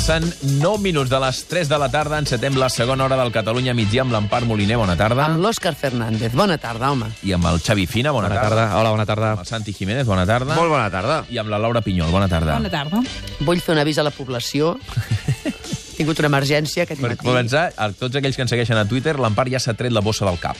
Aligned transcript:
Passen 0.00 0.24
9 0.62 0.80
minuts 0.80 1.10
de 1.12 1.18
les 1.20 1.42
3 1.44 1.68
de 1.68 1.76
la 1.78 1.90
tarda. 1.92 2.16
Encetem 2.18 2.54
la 2.56 2.70
segona 2.72 3.04
hora 3.04 3.18
del 3.20 3.28
Catalunya 3.34 3.74
migdia 3.76 4.00
amb 4.00 4.14
l'Empar 4.14 4.46
Moliner. 4.48 4.78
Bona 4.80 4.94
tarda. 4.96 5.26
Amb 5.28 5.42
l'Òscar 5.44 5.74
Fernández. 5.76 6.32
Bona 6.32 6.56
tarda, 6.58 6.88
home. 6.94 7.10
I 7.22 7.34
amb 7.36 7.44
el 7.50 7.60
Xavi 7.60 7.84
Fina. 7.86 8.10
Bona, 8.10 8.30
Bona 8.32 8.40
tarda. 8.40 8.64
Hola, 8.80 8.94
bona 8.96 9.04
tarda. 9.06 9.32
Amb 9.36 9.42
el 9.44 9.50
Santi 9.50 9.74
Jiménez. 9.76 10.06
Bona 10.08 10.24
tarda. 10.24 10.56
Molt 10.56 10.72
bona 10.72 10.88
tarda. 10.90 11.18
I 11.28 11.36
amb 11.44 11.52
la 11.52 11.60
Laura 11.60 11.82
Pinyol. 11.84 12.08
Bona 12.10 12.30
tarda. 12.32 12.56
Bona 12.56 12.72
tarda. 12.72 13.02
Vull 13.44 13.60
fer 13.60 13.76
un 13.76 13.82
avís 13.84 14.00
a 14.00 14.06
la 14.08 14.10
població. 14.16 14.72
He 16.00 16.00
tingut 16.00 16.24
una 16.24 16.30
emergència 16.32 16.86
aquest 16.88 17.02
Per 17.04 17.10
matí. 17.12 17.26
començar, 17.26 17.66
a 17.76 17.90
tots 17.92 18.16
aquells 18.16 18.40
que 18.40 18.46
ens 18.48 18.54
segueixen 18.56 18.80
a 18.80 18.86
Twitter, 18.88 19.18
l'Empar 19.20 19.50
ja 19.52 19.60
s'ha 19.60 19.76
tret 19.76 19.92
la 19.92 20.00
bossa 20.00 20.24
del 20.24 20.40
cap. 20.40 20.56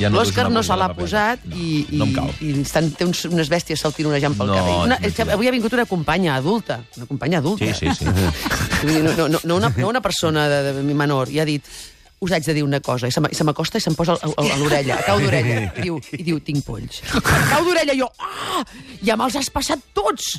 Ja 0.00 0.10
L'Òscar 0.10 0.46
dus 0.46 0.50
una 0.50 0.58
no 0.60 0.62
se 0.66 0.76
l'ha 0.80 0.88
posat 0.96 1.44
no, 1.44 1.56
i, 1.56 1.84
i, 1.90 1.98
No 2.00 2.26
i 2.40 2.54
estan, 2.62 2.90
té 2.96 3.04
uns, 3.08 3.24
unes 3.28 3.50
bèsties 3.52 3.82
saltironejant 3.84 4.36
pel 4.38 4.48
No, 4.50 4.56
carrer. 4.56 4.76
Una, 4.88 4.98
és 5.00 5.12
mentida. 5.12 5.34
avui 5.36 5.48
ha 5.50 5.54
vingut 5.54 5.76
una 5.76 5.86
companya 5.86 6.34
adulta. 6.40 6.80
Una 6.96 7.06
companya 7.06 7.38
adulta. 7.38 7.68
Sí, 7.74 7.92
sí, 7.92 7.94
sí. 8.00 8.06
No, 8.80 9.28
no, 9.28 9.38
no, 9.44 9.56
una, 9.56 9.68
no 9.76 9.88
una 9.88 10.00
persona 10.00 10.48
de, 10.48 10.72
de 10.72 10.94
menor. 10.94 11.28
I 11.28 11.40
ha 11.40 11.44
dit, 11.44 11.66
us 12.20 12.32
haig 12.36 12.44
de 12.44 12.54
dir 12.54 12.62
una 12.64 12.80
cosa. 12.84 13.08
I 13.08 13.12
se 13.12 13.44
m'acosta 13.44 13.80
i 13.80 13.84
se'm 13.84 13.94
posa 13.96 14.12
a, 14.20 14.44
l'orella, 14.60 14.98
a 15.00 15.04
cau 15.06 15.20
d'orella. 15.22 15.60
I, 15.78 15.84
diu, 15.86 15.96
I 16.18 16.22
diu, 16.26 16.40
tinc 16.44 16.64
polls. 16.66 17.00
A 17.16 17.20
cau 17.48 17.64
d'orella, 17.64 17.94
jo, 17.96 18.10
ah, 18.20 18.60
ja 19.06 19.16
me'ls 19.16 19.38
has 19.40 19.48
passat 19.54 19.80
tots. 19.96 20.34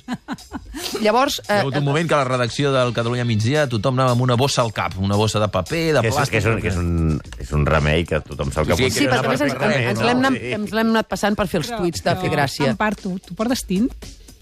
Llavors... 1.02 1.40
Hi 1.48 1.55
ha 1.55 1.59
hagut 1.63 1.80
un 1.81 1.85
moment 1.88 2.07
que 2.09 2.16
a 2.17 2.21
la 2.21 2.30
redacció 2.30 2.71
del 2.76 2.94
Catalunya 2.94 3.26
migdia 3.27 3.66
tothom 3.71 3.98
anava 3.98 4.13
amb 4.16 4.26
una 4.27 4.38
bossa 4.40 4.62
al 4.62 4.71
cap, 4.77 4.98
una 5.02 5.17
bossa 5.20 5.41
de 5.41 5.49
paper, 5.52 5.84
de 5.98 6.05
Que 6.05 6.12
és, 6.13 6.16
plàstic... 6.20 6.38
que, 6.38 6.44
és 6.44 6.49
un, 6.52 6.62
que 6.62 6.71
és, 6.71 6.77
un, 6.77 7.41
és 7.41 7.54
un 7.57 7.66
remei 7.67 8.05
que 8.07 8.21
tothom 8.29 8.54
sap 8.54 8.70
que 8.70 8.77
Sí, 8.77 8.90
Sí, 8.91 9.05
que 9.07 9.12
perquè 9.16 9.26
a 9.26 9.34
més 9.34 9.41
ens, 9.48 9.57
ens 9.57 9.99
no? 9.99 10.07
l'hem 10.07 10.21
anat, 10.26 10.40
Sí. 10.41 10.54
ens 10.57 10.73
l'hem 10.77 10.93
anat 10.96 11.09
passant 11.12 11.37
per 11.37 11.48
fer 11.49 11.63
els 11.63 11.74
tuits 11.74 12.05
de 12.05 12.15
fer 12.21 12.32
gràcia. 12.34 12.70
En 12.71 12.77
part, 12.79 13.02
tu, 13.02 13.18
tu 13.26 13.34
portes 13.37 13.65
tint? 13.68 13.90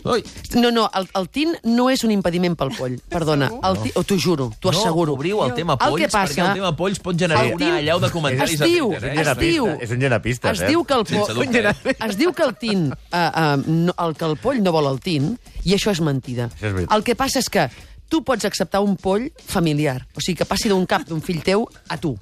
Ui, 0.06 0.24
No, 0.56 0.72
no, 0.72 0.86
el, 0.96 1.08
el 1.20 1.26
tint 1.30 1.56
no 1.68 1.90
és 1.92 2.04
un 2.08 2.12
impediment 2.12 2.56
pel 2.56 2.70
poll. 2.78 2.96
Perdona, 3.12 3.50
el 3.68 3.78
ti, 3.84 3.92
oh, 4.00 4.04
t'ho 4.08 4.16
juro, 4.18 4.50
t'ho 4.62 4.70
asseguro. 4.72 5.12
No, 5.12 5.18
obriu 5.20 5.42
el 5.44 5.54
tema 5.58 5.74
El 5.76 5.80
que 5.80 6.08
polls, 6.08 6.14
passa- 6.14 6.34
perquè 6.34 6.46
el 6.48 6.54
tema 6.62 6.72
polls 6.78 7.00
pot 7.04 7.18
generar 7.20 7.44
El 7.46 7.54
una 7.56 7.66
tint- 7.66 7.78
allau 7.82 8.00
de 8.00 8.10
comentaris 8.14 8.54
es 8.56 8.62
a 8.62 8.66
diu, 8.66 8.88
Twitter, 8.94 9.12
es 9.20 9.28
eh? 9.28 9.36
diu, 9.42 9.68
És 9.82 9.92
un 9.92 10.00
llenapistes, 10.00 10.52
es 10.56 10.62
eh? 10.64 10.68
diu 10.72 10.84
que 10.86 10.94
el 10.94 11.06
poll, 11.06 11.44
eh? 11.56 11.96
es 12.08 12.18
diu 12.18 12.34
que 12.34 12.44
el 12.48 12.56
tint, 12.56 12.88
uh, 12.94 13.18
uh, 13.20 13.62
no, 13.68 13.94
el 14.08 14.16
que 14.16 14.26
el 14.26 14.38
poll 14.38 14.64
no 14.64 14.72
vol 14.72 14.88
el 14.94 15.00
tint, 15.04 15.34
i 15.66 15.76
això 15.76 15.92
és 15.92 16.00
mentida. 16.02 16.48
Això 16.56 16.68
és 16.72 16.74
veritat. 16.80 16.96
el 16.96 17.04
que 17.04 17.16
passa 17.20 17.40
és 17.44 17.50
que 17.50 17.68
tu 18.10 18.24
pots 18.24 18.46
acceptar 18.48 18.80
un 18.82 18.96
poll 18.98 19.28
familiar, 19.46 20.00
o 20.16 20.22
sigui, 20.24 20.38
que 20.40 20.46
passi 20.50 20.70
d'un 20.72 20.86
cap 20.90 21.04
d'un 21.06 21.22
fill 21.22 21.44
teu 21.44 21.68
a 21.90 21.98
tu. 22.00 22.16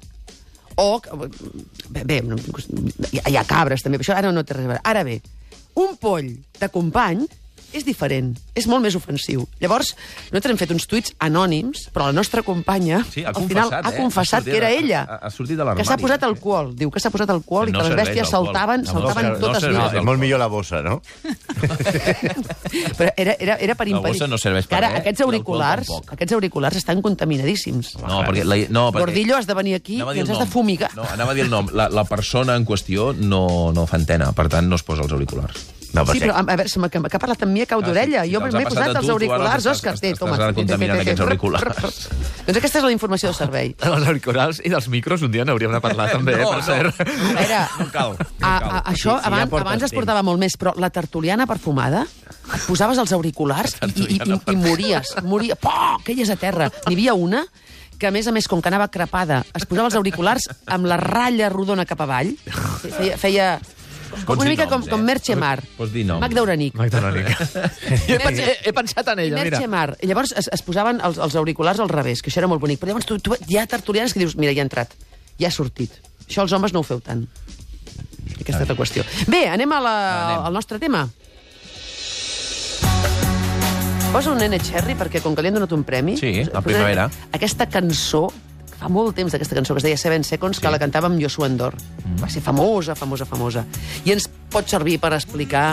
O, 0.76 1.00
bé, 1.90 2.02
bé 2.04 2.20
no, 2.22 2.36
hi, 3.10 3.18
ha, 3.22 3.30
hi 3.30 3.36
ha 3.38 3.44
cabres 3.48 3.82
també, 3.82 3.98
però 3.98 4.04
això 4.12 4.18
ara 4.18 4.30
no 4.34 4.44
té 4.44 4.54
res 4.54 4.66
a 4.66 4.68
veure. 4.74 4.82
Ara 4.84 5.02
bé, 5.06 5.20
un 5.78 5.96
poll 5.98 6.28
de 6.60 6.68
company 6.74 7.24
és 7.72 7.84
diferent, 7.84 8.32
és 8.56 8.66
molt 8.66 8.82
més 8.82 8.94
ofensiu. 8.96 9.42
Llavors, 9.60 9.94
nosaltres 10.30 10.52
hem 10.54 10.58
fet 10.60 10.70
uns 10.72 10.86
tuits 10.88 11.12
anònims, 11.20 11.88
però 11.92 12.06
la 12.08 12.16
nostra 12.16 12.42
companya 12.42 13.02
Sí, 13.10 13.24
ha 13.24 13.28
al 13.34 13.44
final 13.48 13.68
confessat, 13.68 13.84
ha 13.84 13.90
eh? 13.92 13.98
confessat 14.00 14.38
Ha 14.38 14.42
sortit 14.42 14.52
que 14.52 14.58
era 14.58 14.70
ella. 14.70 15.02
ha- 15.08 15.18
ha 15.26 15.30
sortit 15.30 15.56
de 15.58 15.66
Que 15.76 15.84
s'ha 15.84 15.98
posat 15.98 16.22
alcohol. 16.24 16.74
Diu 16.76 16.90
que 16.90 17.00
s'ha 17.00 17.10
posat 17.10 17.30
alcohol 17.30 17.68
i 17.68 17.72
No 17.72 17.80
que 17.82 17.88
les 17.90 17.96
bèsties 18.00 18.28
saltaven, 18.30 18.82
No, 18.82 18.92
saltaven 18.92 19.26
no, 19.26 19.32
no 19.34 19.38
totes 19.38 19.62
serveix 19.62 19.82
vives. 19.84 19.98
És 20.00 20.04
molt 20.04 20.20
millor 20.20 20.38
la 20.38 20.46
bossa, 20.48 20.82
no? 20.82 21.00
Però 22.98 23.12
era, 23.16 23.34
era, 23.38 23.56
era 23.56 23.74
per 23.74 23.86
La 23.88 23.96
impedir... 23.96 24.14
bossa 24.16 24.26
no 24.30 24.38
serveix 24.38 24.66
que 24.66 24.74
per 24.74 24.80
ara, 24.82 24.90
res, 24.94 25.00
aquests 25.02 25.20
i 25.20 25.26
auriculars, 25.26 25.90
aquests 26.16 26.32
auriculars 26.38 26.76
estan 26.80 27.02
contaminadíssims. 27.02 27.94
No, 28.00 28.22
perquè... 28.26 28.44
La, 28.44 28.56
no, 28.70 28.88
perquè... 28.92 29.04
Gordillo, 29.06 29.36
has 29.38 29.46
de 29.48 29.54
venir 29.58 29.74
aquí 29.78 29.98
i 30.00 30.20
ens 30.24 30.30
has 30.30 30.42
de 30.44 30.46
fumigar. 30.50 30.90
No, 30.96 31.04
anava 31.12 31.32
a 31.32 31.38
dir 31.38 31.44
el 31.46 31.50
nom. 31.52 31.68
La, 31.72 31.88
la 31.92 32.04
persona 32.08 32.56
en 32.56 32.66
qüestió 32.68 33.12
no, 33.14 33.72
no 33.76 33.86
fa 33.86 33.96
antena, 34.00 34.32
per 34.32 34.48
tant, 34.52 34.68
no 34.68 34.76
es 34.80 34.82
posa 34.86 35.04
els 35.06 35.12
auriculars. 35.12 35.66
No, 35.94 36.04
Sí, 36.12 36.20
però 36.20 36.34
a, 36.36 36.42
a 36.44 36.56
veure, 36.58 36.68
que, 36.92 37.00
que 37.08 37.16
ha 37.16 37.20
parlat 37.22 37.42
amb 37.46 37.52
mi 37.56 37.62
a 37.62 37.66
cau 37.66 37.80
d'orella. 37.80 38.20
Ah, 38.20 38.24
sí, 38.26 38.28
sí, 38.28 38.34
jo 38.34 38.40
m'he 38.42 38.50
passat 38.52 38.68
posat 38.68 38.88
a 38.88 38.92
tu, 38.92 38.98
els 39.00 39.08
auriculars, 39.14 39.54
estàs- 39.64 39.72
Òscar. 39.78 39.94
Té, 39.98 40.10
estàs 40.12 40.18
toma. 40.20 40.34
ara 40.36 40.52
contaminant 40.52 41.00
aquests 41.00 41.22
auriculars. 41.24 42.08
doncs 42.44 42.58
aquesta 42.60 42.78
és 42.78 42.84
la 42.84 42.92
informació 42.92 43.30
de 43.32 43.34
servei. 43.38 43.70
Els 43.88 44.06
auriculars 44.12 44.60
i 44.64 44.68
dels 44.68 44.88
micros 44.92 45.22
un 45.24 45.32
dia 45.32 45.46
n'hauríem 45.48 45.72
de 45.72 45.80
parlar 45.80 46.10
també, 46.16 46.36
No, 46.36 46.50
per 46.50 46.58
no. 46.58 46.66
cert. 46.66 47.00
A 47.00 47.32
veure, 47.38 47.60
No 47.80 47.86
cal. 47.94 48.12
No 48.18 48.26
A, 48.46 48.52
cal. 48.60 48.68
a, 48.68 48.82
això 48.92 49.14
Sí, 49.16 49.22
sí, 49.22 49.22
ja 49.24 49.32
abans, 49.32 49.50
portes 49.50 49.66
abans 49.66 49.82
es 49.88 49.96
portava 49.96 50.22
molt 50.22 50.38
més, 50.44 50.58
però 50.60 50.74
la 50.76 50.90
tertuliana 50.90 51.46
perfumada, 51.48 52.04
et 52.04 52.66
posaves 52.68 52.98
els 53.00 53.12
auriculars 53.16 53.78
i, 53.88 53.90
i, 54.04 54.20
i, 54.20 54.38
i 54.52 54.56
mories. 54.60 55.14
moria. 55.24 55.56
Poh, 55.56 55.96
queies 56.04 56.28
a 56.30 56.36
terra. 56.36 56.68
N'hi 56.86 56.94
havia 56.98 57.14
una 57.16 57.46
que, 57.98 58.06
a 58.06 58.12
més 58.14 58.28
a 58.28 58.32
més, 58.36 58.46
com 58.46 58.60
que 58.62 58.68
anava 58.70 58.86
crepada, 58.92 59.40
es 59.58 59.64
posava 59.66 59.88
els 59.88 59.96
auriculars 59.98 60.44
amb 60.70 60.86
la 60.86 61.00
ratlla 61.00 61.48
rodona 61.50 61.88
cap 61.88 62.04
avall. 62.04 62.30
Feia, 62.84 63.16
feia 63.18 63.48
Pots 64.08 64.40
una 64.40 64.50
mica 64.50 64.66
com, 64.66 64.80
noms, 64.80 64.88
eh? 64.88 64.92
com 64.92 65.04
Merche 65.04 65.36
Mar. 65.38 65.56
Pots 65.76 65.92
dir 65.94 66.04
noms. 66.08 66.22
Magda 66.24 66.44
Uranic. 66.44 66.74
Magda 66.78 67.02
Uranic. 67.02 67.30
he, 68.08 68.18
he, 68.18 68.56
he 68.70 68.72
pensat 68.76 69.12
en 69.14 69.24
ella, 69.24 69.36
mira. 69.36 69.56
Merche 69.56 69.70
Mar. 69.70 69.92
I 70.02 70.10
llavors 70.10 70.34
es, 70.36 70.50
es 70.52 70.64
posaven 70.66 71.02
els, 71.04 71.20
els 71.22 71.38
auriculars 71.40 71.80
al 71.84 71.92
revés, 71.92 72.22
que 72.22 72.32
això 72.32 72.42
era 72.42 72.50
molt 72.50 72.62
bonic. 72.64 72.80
Però 72.82 72.92
llavors 72.92 73.08
tu, 73.08 73.20
tu, 73.22 73.36
hi 73.48 73.60
ha 73.60 73.66
tertulianes 73.70 74.14
que 74.16 74.22
dius, 74.22 74.36
mira, 74.40 74.54
ja 74.56 74.64
ha 74.64 74.68
entrat, 74.68 74.96
ja 75.40 75.50
ha 75.50 75.54
sortit. 75.54 76.00
Això 76.26 76.44
els 76.44 76.52
homes 76.56 76.74
no 76.76 76.82
ho 76.82 76.86
feu 76.86 77.00
tant. 77.04 77.26
Aquesta 78.38 78.64
és 78.64 78.68
la 78.70 78.76
qüestió. 78.76 79.04
Bé, 79.30 79.46
anem, 79.50 79.72
a 79.72 79.80
la, 79.82 79.94
Anem. 80.26 80.44
al 80.48 80.58
nostre 80.60 80.78
tema. 80.82 81.06
Posa 84.08 84.32
un 84.32 84.38
nene 84.40 84.56
Cherry, 84.64 84.94
perquè 84.96 85.20
com 85.20 85.34
que 85.36 85.44
li 85.44 85.50
han 85.50 85.58
donat 85.58 85.72
un 85.76 85.82
premi... 85.84 86.14
Sí, 86.16 86.40
la 86.48 86.62
primavera. 86.64 87.08
Aquesta 87.36 87.66
cançó, 87.68 88.28
fa 88.78 88.90
molt 88.92 89.16
temps 89.18 89.34
d'aquesta 89.34 89.58
cançó, 89.58 89.74
que 89.74 89.82
es 89.82 89.88
deia 89.88 90.00
Seven 90.00 90.24
Seconds, 90.24 90.60
que 90.62 90.70
la 90.70 90.78
cantava 90.80 91.10
amb 91.10 91.20
Joshua 91.22 91.48
Endor. 91.50 91.74
Mm. 92.04 92.20
Va 92.22 92.30
ser 92.30 92.42
famosa, 92.44 92.94
famosa, 92.98 93.26
famosa. 93.26 93.64
I 94.06 94.14
ens 94.14 94.28
pot 94.52 94.70
servir 94.70 94.98
per 95.02 95.12
explicar 95.16 95.72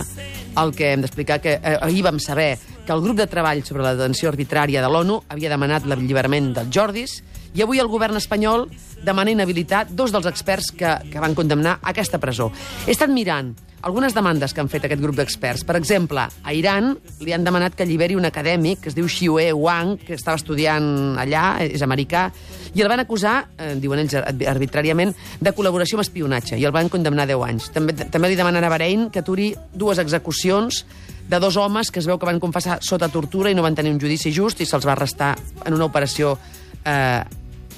el 0.62 0.74
que 0.76 0.94
hem 0.94 1.04
d'explicar, 1.04 1.40
que 1.44 1.60
eh, 1.60 1.78
ahir 1.82 2.04
vam 2.06 2.20
saber 2.24 2.56
que 2.86 2.94
el 2.94 3.02
grup 3.02 3.18
de 3.18 3.28
treball 3.28 3.64
sobre 3.66 3.84
la 3.84 3.96
detenció 3.98 4.30
arbitrària 4.32 4.84
de 4.84 4.92
l'ONU 4.92 5.22
havia 5.34 5.52
demanat 5.52 5.88
l'alliberament 5.90 6.54
dels 6.56 6.72
Jordis 6.74 7.20
i 7.56 7.64
avui 7.64 7.80
el 7.80 7.90
govern 7.92 8.20
espanyol 8.20 8.68
demana 9.06 9.32
inhabilitar 9.32 9.86
dos 9.90 10.12
dels 10.12 10.28
experts 10.30 10.72
que, 10.76 10.98
que 11.12 11.22
van 11.24 11.36
condemnar 11.36 11.80
aquesta 11.84 12.20
presó. 12.20 12.52
He 12.86 12.94
estat 12.94 13.12
mirant 13.12 13.54
algunes 13.86 14.16
demandes 14.18 14.52
que 14.52 14.64
han 14.64 14.70
fet 14.70 14.88
aquest 14.88 15.02
grup 15.02 15.14
d'experts. 15.20 15.62
Per 15.64 15.76
exemple, 15.78 16.24
a 16.26 16.54
Iran 16.58 16.96
li 17.22 17.36
han 17.36 17.44
demanat 17.46 17.76
que 17.78 17.86
alliberi 17.86 18.18
un 18.18 18.26
acadèmic 18.26 18.82
que 18.82 18.90
es 18.90 18.96
diu 18.98 19.06
Xiue 19.06 19.52
Wang, 19.54 20.00
que 20.02 20.18
estava 20.18 20.40
estudiant 20.42 20.88
allà, 21.22 21.44
és 21.62 21.86
americà, 21.86 22.26
i 22.74 22.82
el 22.82 22.90
van 22.90 23.04
acusar, 23.04 23.36
eh, 23.62 23.76
diuen 23.78 24.02
ells 24.02 24.18
arbitràriament, 24.18 25.14
de 25.40 25.54
col·laboració 25.54 26.00
amb 26.00 26.06
espionatge, 26.08 26.58
i 26.58 26.66
el 26.66 26.74
van 26.74 26.90
condemnar 26.90 27.30
a 27.30 27.34
10 27.36 27.46
anys. 27.46 27.70
També, 27.78 27.94
també 27.94 28.34
li 28.34 28.40
demanen 28.40 28.66
a 28.66 28.74
Bahrein 28.74 29.12
que 29.14 29.22
aturi 29.22 29.52
dues 29.72 30.02
execucions 30.02 30.82
de 31.28 31.40
dos 31.40 31.58
homes 31.58 31.92
que 31.92 32.00
es 32.00 32.08
veu 32.08 32.20
que 32.20 32.28
van 32.30 32.40
confessar 32.40 32.80
sota 32.86 33.10
tortura 33.10 33.50
i 33.50 33.58
no 33.58 33.66
van 33.66 33.76
tenir 33.76 33.94
un 33.94 34.00
judici 34.02 34.34
just 34.34 34.62
i 34.62 34.66
se'ls 34.70 34.86
va 34.86 34.94
arrestar 34.94 35.34
en 35.66 35.74
una 35.74 35.86
operació 35.86 36.38
eh, 36.86 37.24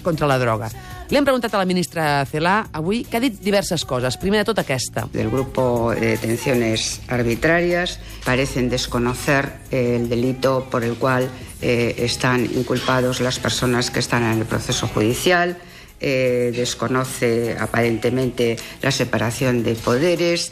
contra 0.04 0.28
la 0.28 0.38
droga. 0.40 0.70
Li 1.08 1.16
hem 1.16 1.24
preguntat 1.24 1.54
a 1.56 1.60
la 1.62 1.68
ministra 1.68 2.26
Celà 2.28 2.58
avui 2.76 3.06
que 3.08 3.16
ha 3.16 3.24
dit 3.24 3.38
diverses 3.40 3.86
coses. 3.88 4.18
Primer 4.20 4.42
de 4.42 4.48
tot 4.50 4.60
aquesta. 4.60 5.06
del 5.14 5.30
grupo 5.32 5.94
de 5.96 6.18
detenciones 6.18 7.00
arbitrarias 7.08 8.00
parecen 8.26 8.68
desconocer 8.70 9.54
el 9.72 10.10
delito 10.10 10.68
por 10.70 10.84
el 10.84 10.96
cual 10.96 11.30
eh, 11.62 11.96
están 12.00 12.44
inculpados 12.44 13.22
las 13.22 13.40
personas 13.40 13.90
que 13.90 14.00
están 14.00 14.24
en 14.24 14.40
el 14.40 14.46
proceso 14.46 14.88
judicial, 14.88 15.58
eh, 16.02 16.52
desconoce 16.54 17.56
aparentemente 17.58 18.58
la 18.82 18.92
separación 18.92 19.64
de 19.64 19.76
poderes. 19.76 20.52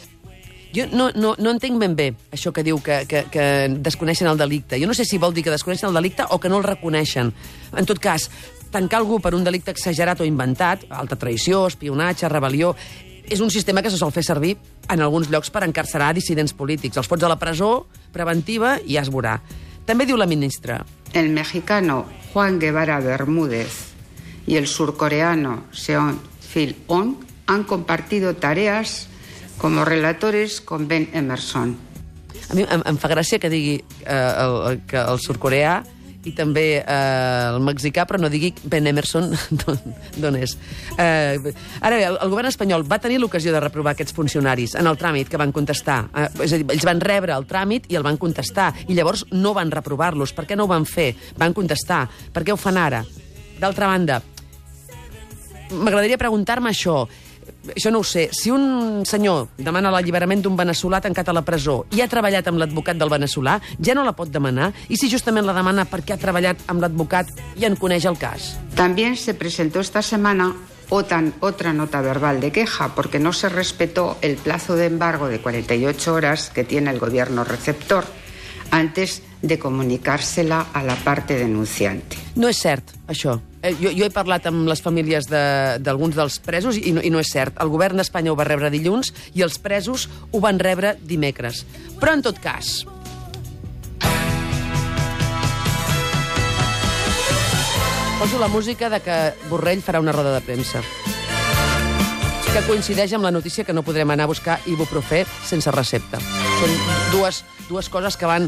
Jo 0.74 0.86
no, 0.92 1.10
no, 1.14 1.34
no 1.38 1.52
entenc 1.54 1.78
ben 1.80 1.94
bé 1.96 2.10
això 2.34 2.52
que 2.52 2.64
diu 2.66 2.80
que, 2.84 3.04
que, 3.08 3.24
que 3.32 3.46
desconeixen 3.80 4.28
el 4.28 4.38
delicte. 4.38 4.80
Jo 4.80 4.88
no 4.88 4.94
sé 4.94 5.06
si 5.06 5.18
vol 5.18 5.34
dir 5.34 5.44
que 5.46 5.54
desconeixen 5.54 5.90
el 5.90 5.98
delicte 5.98 6.26
o 6.30 6.40
que 6.40 6.48
no 6.48 6.58
el 6.58 6.66
reconeixen. 6.66 7.32
En 7.76 7.88
tot 7.88 8.00
cas, 8.02 8.30
tancar 8.70 9.00
algú 9.00 9.20
per 9.22 9.34
un 9.34 9.44
delicte 9.44 9.72
exagerat 9.72 10.20
o 10.20 10.28
inventat, 10.28 10.84
alta 10.90 11.18
traïció, 11.18 11.66
espionatge, 11.70 12.28
rebel·lió, 12.28 12.74
és 13.26 13.40
un 13.42 13.50
sistema 13.50 13.82
que 13.82 13.90
se 13.90 13.98
sol 13.98 14.12
fer 14.14 14.22
servir 14.22 14.56
en 14.92 15.02
alguns 15.02 15.30
llocs 15.32 15.50
per 15.50 15.64
encarcerar 15.66 16.12
dissidents 16.14 16.54
polítics. 16.54 16.96
Els 16.96 17.08
fots 17.10 17.26
a 17.26 17.30
la 17.30 17.40
presó 17.40 17.86
preventiva 18.14 18.76
i 18.84 18.94
ja 18.94 19.02
es 19.02 19.10
veurà. 19.10 19.40
També 19.86 20.06
diu 20.06 20.18
la 20.18 20.26
ministra, 20.26 20.80
El 21.12 21.30
mexicano 21.30 22.04
Juan 22.32 22.58
Guevara 22.58 23.00
Bermúdez 23.00 23.94
y 24.46 24.56
el 24.56 24.66
surcoreano 24.66 25.64
Seon 25.72 26.20
Phil 26.52 26.76
On 26.88 27.16
han 27.46 27.64
compartido 27.64 28.36
tareas 28.36 29.08
como 29.58 29.84
relatores 29.84 30.60
con 30.60 30.88
Ben 30.88 31.10
Emerson. 31.12 31.76
A 32.50 32.54
mi 32.54 32.62
em, 32.62 32.82
em 32.86 32.98
fa 33.00 33.10
gràcia 33.10 33.40
que 33.42 33.50
digui 33.50 33.76
eh, 34.06 34.14
el, 34.14 34.80
que 34.86 35.00
el 35.00 35.18
surcoreà 35.22 35.80
i 36.26 36.32
també 36.34 36.64
eh, 36.80 37.54
el 37.54 37.60
mexicà, 37.62 38.04
però 38.06 38.18
no 38.20 38.30
digui 38.30 38.52
Ben 38.66 38.86
Emerson 38.86 39.30
d'on 40.20 40.38
és. 40.38 40.56
Eh, 40.98 41.54
ara 41.80 41.96
bé, 41.96 42.04
el, 42.06 42.18
el 42.22 42.32
govern 42.32 42.50
espanyol 42.50 42.86
va 42.86 43.00
tenir 43.02 43.20
l'ocasió 43.22 43.54
de 43.54 43.62
reprovar 43.62 43.94
aquests 43.94 44.14
funcionaris 44.14 44.76
en 44.78 44.90
el 44.90 44.98
tràmit 44.98 45.30
que 45.30 45.40
van 45.40 45.54
contestar. 45.54 46.00
Eh, 46.14 46.28
és 46.46 46.54
a 46.54 46.60
dir, 46.60 46.68
ells 46.76 46.86
van 46.86 47.02
rebre 47.02 47.34
el 47.36 47.46
tràmit 47.50 47.90
i 47.90 47.98
el 47.98 48.06
van 48.06 48.18
contestar, 48.18 48.72
i 48.86 48.94
llavors 48.98 49.26
no 49.34 49.54
van 49.56 49.70
reprovar-los. 49.74 50.34
Per 50.36 50.46
què 50.46 50.58
no 50.58 50.66
ho 50.66 50.72
van 50.72 50.86
fer? 50.86 51.12
Van 51.38 51.54
contestar. 51.54 52.04
Per 52.34 52.44
què 52.46 52.54
ho 52.54 52.60
fan 52.60 52.78
ara? 52.82 53.04
D'altra 53.56 53.88
banda, 53.88 54.20
m'agradaria 55.70 56.18
preguntar-me 56.20 56.70
això. 56.70 57.04
Això 57.74 57.90
no 57.90 58.00
ho 58.00 58.06
sé, 58.06 58.28
si 58.32 58.50
un 58.50 59.04
senyor 59.06 59.48
demana 59.58 59.90
l'alliberament 59.90 60.42
d'un 60.44 60.56
veneçolà 60.58 61.00
tancat 61.02 61.28
a 61.28 61.34
la 61.36 61.44
presó 61.46 61.82
i 61.96 62.02
ha 62.02 62.08
treballat 62.10 62.46
amb 62.48 62.60
l'advocat 62.62 62.98
del 63.00 63.12
veneçolà, 63.12 63.58
ja 63.80 63.96
no 63.96 64.04
la 64.06 64.14
pot 64.16 64.30
demanar, 64.32 64.72
i 64.88 64.96
si 64.96 65.10
justament 65.12 65.46
la 65.46 65.56
demana 65.56 65.86
perquè 65.88 66.14
ha 66.14 66.20
treballat 66.22 66.62
amb 66.70 66.84
l'advocat 66.84 67.32
i 67.56 67.66
en 67.68 67.76
coneix 67.76 68.06
el 68.06 68.18
cas? 68.18 68.54
También 68.76 69.16
se 69.16 69.34
presentó 69.34 69.80
esta 69.80 70.02
semana 70.02 70.54
otra, 70.90 71.22
otra 71.40 71.72
nota 71.72 72.00
verbal 72.00 72.40
de 72.40 72.52
queja 72.52 72.94
porque 72.94 73.18
no 73.18 73.32
se 73.32 73.48
respetó 73.48 74.18
el 74.22 74.36
plazo 74.36 74.76
de 74.76 74.86
embargo 74.86 75.28
de 75.28 75.40
48 75.40 76.14
horas 76.14 76.50
que 76.50 76.64
tiene 76.64 76.90
el 76.90 76.98
gobierno 76.98 77.44
receptor 77.44 78.04
antes 78.70 79.22
de 79.42 79.58
comunicársela 79.58 80.66
a 80.72 80.82
la 80.82 80.96
parte 80.96 81.36
denunciante. 81.36 82.16
No 82.34 82.48
és 82.50 82.58
cert, 82.58 82.90
això. 83.08 83.38
Eh, 83.66 83.74
jo, 83.80 83.90
jo 83.90 84.06
he 84.06 84.12
parlat 84.14 84.44
amb 84.46 84.68
les 84.70 84.78
famílies 84.82 85.26
d'alguns 85.26 86.14
de, 86.14 86.20
dels 86.20 86.36
presos 86.44 86.76
i 86.78 86.92
no, 86.94 87.02
i 87.02 87.10
no 87.10 87.18
és 87.18 87.32
cert. 87.34 87.56
El 87.62 87.72
govern 87.72 87.98
d'Espanya 87.98 88.30
ho 88.30 88.38
va 88.38 88.46
rebre 88.46 88.70
dilluns 88.70 89.10
i 89.34 89.42
els 89.42 89.58
presos 89.58 90.06
ho 90.30 90.42
van 90.44 90.60
rebre 90.62 90.94
dimecres. 91.02 91.64
Però, 91.98 92.14
en 92.14 92.22
tot 92.22 92.38
cas, 92.38 92.84
poso 98.20 98.38
la 98.38 98.52
música 98.52 98.92
de 98.92 99.02
que 99.02 99.18
Borrell 99.50 99.82
farà 99.82 100.04
una 100.04 100.14
roda 100.14 100.36
de 100.36 100.46
premsa 100.46 100.84
que 102.56 102.62
coincideix 102.64 103.12
amb 103.12 103.26
la 103.26 103.34
notícia 103.34 103.66
que 103.68 103.74
no 103.76 103.82
podrem 103.84 104.08
anar 104.14 104.24
a 104.24 104.30
buscar 104.30 104.54
ibuprofè 104.70 105.26
sense 105.44 105.68
recepta. 105.74 106.16
Són 106.56 106.70
dues, 107.12 107.42
dues 107.68 107.90
coses 107.92 108.16
que 108.16 108.30
van 108.30 108.46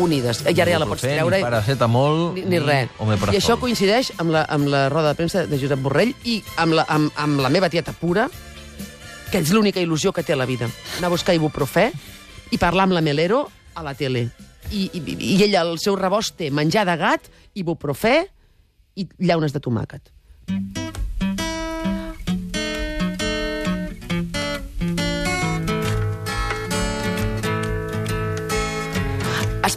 unides. 0.00 0.42
I 0.44 0.54
ara 0.56 0.74
ja 0.74 0.80
la 0.82 0.88
pots 0.90 1.04
treure... 1.04 1.36
Ni 1.36 1.44
paracetamol, 1.44 2.20
ni, 2.36 2.44
ni 2.50 2.60
res. 2.62 2.92
I 3.30 3.38
això 3.38 3.56
coincideix 3.60 4.12
amb 4.22 4.34
la, 4.34 4.44
amb 4.50 4.70
la 4.72 4.88
roda 4.92 5.12
de 5.12 5.18
premsa 5.18 5.44
de 5.50 5.60
Josep 5.60 5.82
Borrell 5.84 6.14
i 6.24 6.40
amb 6.60 6.78
la, 6.78 6.86
amb, 6.88 7.12
amb 7.20 7.42
la 7.44 7.52
meva 7.52 7.70
tieta 7.72 7.94
pura, 7.96 8.28
que 9.30 9.38
és 9.38 9.52
l'única 9.54 9.82
il·lusió 9.82 10.14
que 10.16 10.24
té 10.26 10.34
a 10.34 10.40
la 10.40 10.48
vida. 10.48 10.68
Anar 10.98 11.10
a 11.10 11.14
buscar 11.14 11.36
ibuprofè 11.38 11.90
i 12.50 12.58
parlar 12.58 12.88
amb 12.88 12.98
la 12.98 13.04
Melero 13.04 13.44
a 13.74 13.86
la 13.86 13.94
tele. 13.94 14.28
I, 14.70 14.88
i, 14.92 15.02
i 15.34 15.40
ella, 15.44 15.64
el 15.64 15.78
seu 15.82 15.96
rebost, 15.98 16.36
té 16.38 16.50
menjar 16.54 16.86
de 16.88 16.98
gat, 17.00 17.30
ibuprofè 17.58 18.16
i 19.00 19.08
llaunes 19.18 19.54
de 19.54 19.62
tomàquet. 19.62 20.14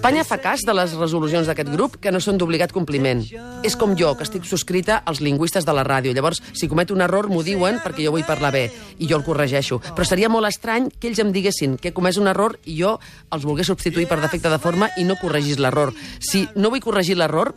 Espanya 0.03 0.25
fa 0.27 0.35
cas 0.43 0.65
de 0.67 0.73
les 0.75 0.91
resolucions 0.99 1.47
d'aquest 1.47 1.69
grup 1.71 1.93
que 2.03 2.11
no 2.11 2.19
són 2.19 2.35
d'obligat 2.35 2.73
compliment. 2.75 3.21
És 3.63 3.77
com 3.79 3.93
jo, 3.95 4.09
que 4.19 4.25
estic 4.27 4.43
subscrita 4.43 4.97
als 5.07 5.21
lingüistes 5.23 5.63
de 5.63 5.71
la 5.71 5.85
ràdio. 5.87 6.11
Llavors, 6.11 6.41
si 6.51 6.67
cometo 6.67 6.91
un 6.91 6.99
error, 7.05 7.29
m'ho 7.31 7.39
diuen 7.39 7.77
perquè 7.79 8.03
jo 8.03 8.11
vull 8.11 8.25
parlar 8.27 8.49
bé 8.51 8.65
i 8.99 9.07
jo 9.07 9.15
el 9.15 9.23
corregeixo. 9.23 9.77
Però 9.79 10.03
seria 10.03 10.27
molt 10.27 10.49
estrany 10.49 10.89
que 10.91 11.07
ells 11.07 11.21
em 11.23 11.31
diguessin 11.31 11.77
que 11.79 11.93
he 11.93 11.95
comès 11.95 12.19
un 12.19 12.27
error 12.27 12.57
i 12.65 12.75
jo 12.81 12.97
els 13.31 13.45
volgués 13.47 13.71
substituir 13.71 14.09
per 14.11 14.19
defecte 14.19 14.51
de 14.51 14.59
forma 14.59 14.89
i 14.99 15.07
no 15.07 15.15
corregís 15.21 15.55
l'error. 15.63 15.93
Si 16.19 16.43
no 16.59 16.73
vull 16.73 16.83
corregir 16.83 17.15
l'error, 17.15 17.53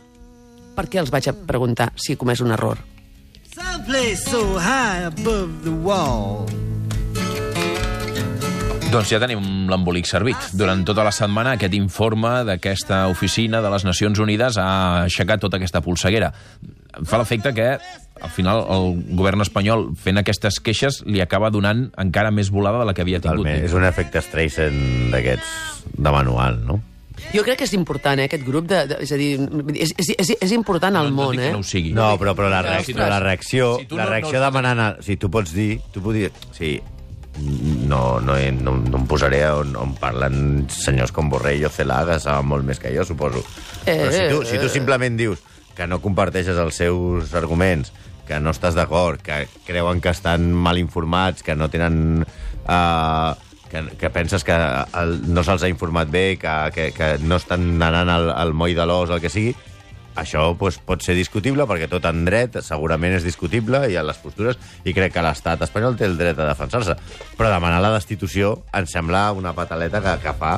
per 0.79 0.87
què 0.87 1.03
els 1.03 1.11
vaig 1.11 1.27
a 1.27 1.35
preguntar 1.35 1.89
si 1.99 2.15
he 2.15 2.21
comès 2.23 2.39
un 2.39 2.55
error? 2.55 2.79
Someplace 3.51 4.23
so 4.23 4.55
high 4.55 5.03
above 5.03 5.67
the 5.67 5.75
wall. 5.83 6.47
Doncs 8.87 9.09
ja 9.11 9.19
tenim 9.19 9.67
l'embolic 9.67 10.07
servit. 10.07 10.39
Durant 10.55 10.85
tota 10.87 11.03
la 11.03 11.11
setmana 11.11 11.57
aquest 11.57 11.73
informe 11.75 12.45
d'aquesta 12.47 13.03
oficina 13.11 13.59
de 13.61 13.71
les 13.73 13.83
Nacions 13.83 14.19
Unides 14.23 14.57
ha 14.63 15.03
aixecat 15.03 15.43
tota 15.43 15.59
aquesta 15.59 15.81
polseguera. 15.83 16.31
Fa 17.05 17.19
l'efecte 17.19 17.51
que, 17.53 17.67
al 17.77 18.31
final, 18.33 18.63
el 18.73 18.87
govern 19.19 19.43
espanyol, 19.43 19.89
fent 19.99 20.21
aquestes 20.23 20.61
queixes, 20.63 21.01
li 21.05 21.19
acaba 21.21 21.51
donant 21.53 21.89
encara 21.99 22.31
més 22.31 22.49
volada 22.49 22.79
de 22.81 22.87
la 22.87 22.95
que 22.95 23.03
havia 23.03 23.19
tingut. 23.19 23.43
Totalment. 23.43 23.67
És 23.67 23.75
un 23.75 23.85
efecte 23.85 24.23
Streisand 24.23 25.11
d'aquests 25.13 25.83
de 25.93 26.15
manual, 26.15 26.63
no? 26.65 26.79
Jo 27.33 27.41
crec 27.43 27.59
que 27.59 27.65
és 27.67 27.73
important, 27.75 28.19
eh, 28.21 28.29
aquest 28.31 28.43
grup 28.47 28.67
de... 28.71 28.83
de 28.87 29.01
és 29.03 29.11
a 29.11 29.17
dir, 29.19 29.31
és, 29.75 29.91
és, 29.97 30.13
és, 30.15 30.35
és 30.47 30.51
important 30.55 30.95
al 30.95 31.09
no, 31.11 31.17
món, 31.17 31.31
dic 31.35 31.43
que 31.43 31.47
eh? 31.49 31.53
no 31.59 31.63
ho 31.63 31.65
sigui. 31.75 31.91
No, 31.97 32.11
però, 32.21 32.33
però 32.37 32.47
la, 32.53 32.61
reacció, 32.63 32.95
la 33.03 33.19
reacció, 33.19 33.71
si 33.81 33.87
la 33.91 34.05
no- 34.05 34.11
reacció 34.15 34.37
no- 34.39 34.45
demanant... 34.47 34.79
A, 34.79 34.91
si 35.03 35.17
tu 35.19 35.29
pots 35.33 35.51
dir... 35.53 35.73
Tu 35.91 36.01
pots 36.05 36.15
dir... 36.15 36.29
Sí, 36.55 36.77
no, 37.39 38.19
no, 38.19 38.35
he- 38.37 38.51
no, 38.51 38.77
no 38.77 38.97
em 38.97 39.05
posaré 39.07 39.43
on, 39.51 39.75
on 39.77 39.93
parlen 39.99 40.67
senyors 40.73 41.11
com 41.15 41.29
Borrell 41.29 41.65
o 41.67 41.71
que 41.71 42.19
saben 42.19 42.47
molt 42.49 42.65
més 42.65 42.79
que 42.79 42.93
jo, 42.95 43.05
suposo. 43.05 43.43
Però 43.85 44.11
si 44.11 44.23
tu, 44.31 44.43
si 44.45 44.57
tu 44.59 44.69
simplement 44.69 45.17
dius 45.17 45.39
que 45.77 45.85
no 45.87 45.99
comparteixes 46.01 46.57
els 46.57 46.75
seus 46.75 47.33
arguments, 47.37 47.91
que 48.27 48.39
no 48.43 48.49
estàs 48.51 48.75
d'acord, 48.75 49.21
que 49.21 49.45
creuen 49.65 50.01
que 50.01 50.09
estan 50.09 50.51
mal 50.51 50.77
informats, 50.77 51.43
que 51.43 51.55
no 51.55 51.69
tenen... 51.69 52.25
Uh, 52.67 53.35
que, 53.67 53.81
que 53.99 54.09
penses 54.09 54.43
que 54.47 54.55
el, 54.55 55.17
no 55.27 55.43
se'ls 55.43 55.63
ha 55.63 55.67
informat 55.67 56.07
bé, 56.09 56.37
que, 56.39 56.51
que, 56.73 56.85
que 56.95 57.09
no 57.23 57.35
estan 57.35 57.65
anant 57.83 58.07
al, 58.09 58.29
al 58.31 58.53
moll 58.55 58.71
de 58.75 58.85
l'os, 58.87 59.09
el 59.11 59.19
que 59.19 59.29
sigui, 59.31 59.51
això 60.17 60.49
pues, 60.57 60.79
pot 60.83 61.03
ser 61.05 61.15
discutible, 61.17 61.67
perquè 61.69 61.89
tot 61.91 62.05
en 62.09 62.25
dret 62.27 62.59
segurament 62.65 63.17
és 63.17 63.27
discutible, 63.27 63.85
i 63.91 63.97
a 63.97 64.05
les 64.05 64.19
postures, 64.21 64.57
i 64.83 64.95
crec 64.97 65.15
que 65.15 65.25
l'estat 65.25 65.61
espanyol 65.67 65.97
té 65.99 66.09
el 66.09 66.17
dret 66.19 66.39
a 66.39 66.49
defensar-se. 66.49 66.97
Però 67.37 67.53
demanar 67.53 67.83
la 67.83 67.93
destitució 67.95 68.57
em 68.77 68.89
sembla 68.89 69.29
una 69.37 69.53
pataleta 69.57 70.01
que, 70.03 70.17
que 70.25 70.35
fa 70.37 70.57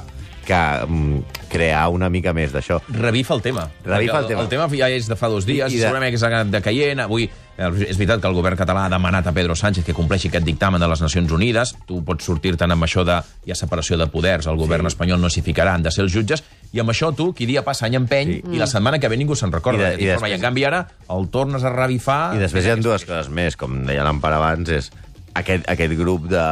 que 0.49 0.61
mm, 0.87 1.19
crear 1.49 1.85
una 1.93 2.09
mica 2.09 2.33
més 2.33 2.51
d'això. 2.53 2.79
Revifa 2.89 3.35
el 3.37 3.41
tema. 3.45 3.67
Revifa 3.85 4.19
el 4.23 4.27
tema. 4.31 4.41
El 4.43 4.49
tema 4.49 4.67
ja 4.73 4.89
és 4.89 5.07
de 5.09 5.15
fa 5.17 5.29
dos 5.29 5.45
dies, 5.45 5.69
I 5.71 5.77
I 5.77 5.79
de- 5.79 5.85
segurament 5.87 6.13
que 6.15 6.19
s'ha 6.21 6.27
anat 6.33 6.51
decaient. 6.53 6.99
Avui 7.05 7.25
eh, 7.29 7.69
és 7.87 7.97
veritat 7.97 8.21
que 8.21 8.27
el 8.29 8.37
govern 8.37 8.57
català 8.57 8.85
ha 8.87 8.91
demanat 8.93 9.27
a 9.29 9.33
Pedro 9.35 9.55
Sánchez 9.57 9.85
que 9.85 9.93
compleixi 9.97 10.29
aquest 10.31 10.45
dictamen 10.47 10.81
de 10.81 10.87
les 10.89 11.01
Nacions 11.01 11.31
Unides. 11.31 11.75
Tu 11.87 12.01
pots 12.05 12.25
sortir-te'n 12.25 12.71
amb 12.75 12.85
això 12.87 13.05
de 13.05 13.19
hi 13.45 13.51
ha 13.53 13.57
separació 13.57 13.97
de 13.97 14.07
poders, 14.09 14.47
el 14.47 14.57
govern 14.57 14.85
sí. 14.89 14.93
espanyol 14.95 15.21
no 15.21 15.29
s'hi 15.29 15.41
ficarà, 15.45 15.73
han 15.77 15.83
de 15.85 15.91
ser 15.91 16.03
els 16.05 16.13
jutges, 16.13 16.43
i 16.73 16.79
amb 16.81 16.89
això 16.93 17.09
tu, 17.15 17.31
qui 17.33 17.47
dia 17.49 17.63
passa 17.65 17.87
any 17.87 17.95
empeny, 17.97 18.33
sí. 18.39 18.55
i 18.55 18.61
la 18.61 18.67
setmana 18.69 18.99
que 19.01 19.09
ve 19.09 19.17
ningú 19.17 19.35
se'n 19.35 19.51
recorda. 19.51 19.93
I 19.93 19.97
de- 19.97 20.03
i 20.03 20.09
informe. 20.09 20.29
I, 20.29 20.31
després- 20.33 20.35
en 20.37 20.41
canvi 20.47 20.65
ara 20.69 20.81
el 21.09 21.29
tornes 21.33 21.63
a 21.65 21.69
revifar... 21.73 22.35
I 22.37 22.41
després 22.45 22.65
hi 22.65 22.73
ha 22.73 22.75
dues 22.77 23.05
coses 23.05 23.29
més, 23.29 23.57
com 23.57 23.81
deia 23.85 24.03
l'Empar 24.05 24.33
abans, 24.37 24.69
és 24.69 24.91
aquest, 25.39 25.65
aquest 25.71 25.95
grup 25.99 26.27
de, 26.31 26.43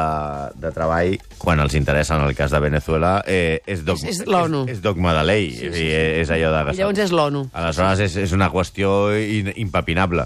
de 0.59 0.71
treball, 0.75 1.15
quan 1.41 1.59
els 1.63 1.75
interessa 1.77 2.15
en 2.17 2.25
el 2.25 2.33
cas 2.37 2.51
de 2.55 2.59
Venezuela, 2.63 3.19
eh, 3.27 3.61
és, 3.67 3.83
dogma, 3.85 4.09
És- 4.09 4.21
és 4.23 4.27
l'ONU. 4.27 4.63
És, 4.67 4.77
és 4.77 4.81
dogma 4.83 5.13
de 5.17 5.23
llei. 5.29 5.49
Sí, 5.51 5.67
sí, 5.69 5.73
sí. 5.77 5.87
És 6.23 6.31
allò 6.33 6.51
de... 6.55 6.63
I 6.73 6.81
llavors 6.81 7.03
és 7.05 7.13
l'ONU. 7.15 7.45
Aleshores 7.53 8.01
és, 8.07 8.15
és 8.27 8.33
una 8.35 8.49
qüestió 8.53 9.11
in, 9.17 9.51
impepinable. 9.55 10.25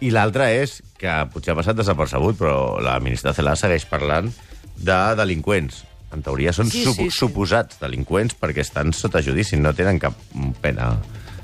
I 0.00 0.12
l'altra 0.14 0.50
és, 0.54 0.80
que 0.98 1.10
potser 1.32 1.52
ha 1.54 1.58
passat 1.58 1.76
desapercebut, 1.78 2.36
però 2.38 2.78
la 2.82 2.98
ministra 3.02 3.32
Celà 3.34 3.56
segueix 3.58 3.84
parlant 3.90 4.28
de 4.78 4.98
delinqüents. 5.18 5.84
En 6.14 6.22
teoria 6.24 6.52
són 6.56 6.70
Sí, 6.70 6.84
sí, 6.86 6.92
sí, 6.94 7.08
sí. 7.10 7.16
suposats 7.18 7.80
delinqüents 7.82 8.36
perquè 8.38 8.62
estan 8.64 8.94
sota 8.96 9.20
judici, 9.20 9.58
no 9.60 9.74
tenen 9.76 9.98
cap 10.00 10.14
pena. 10.62 10.92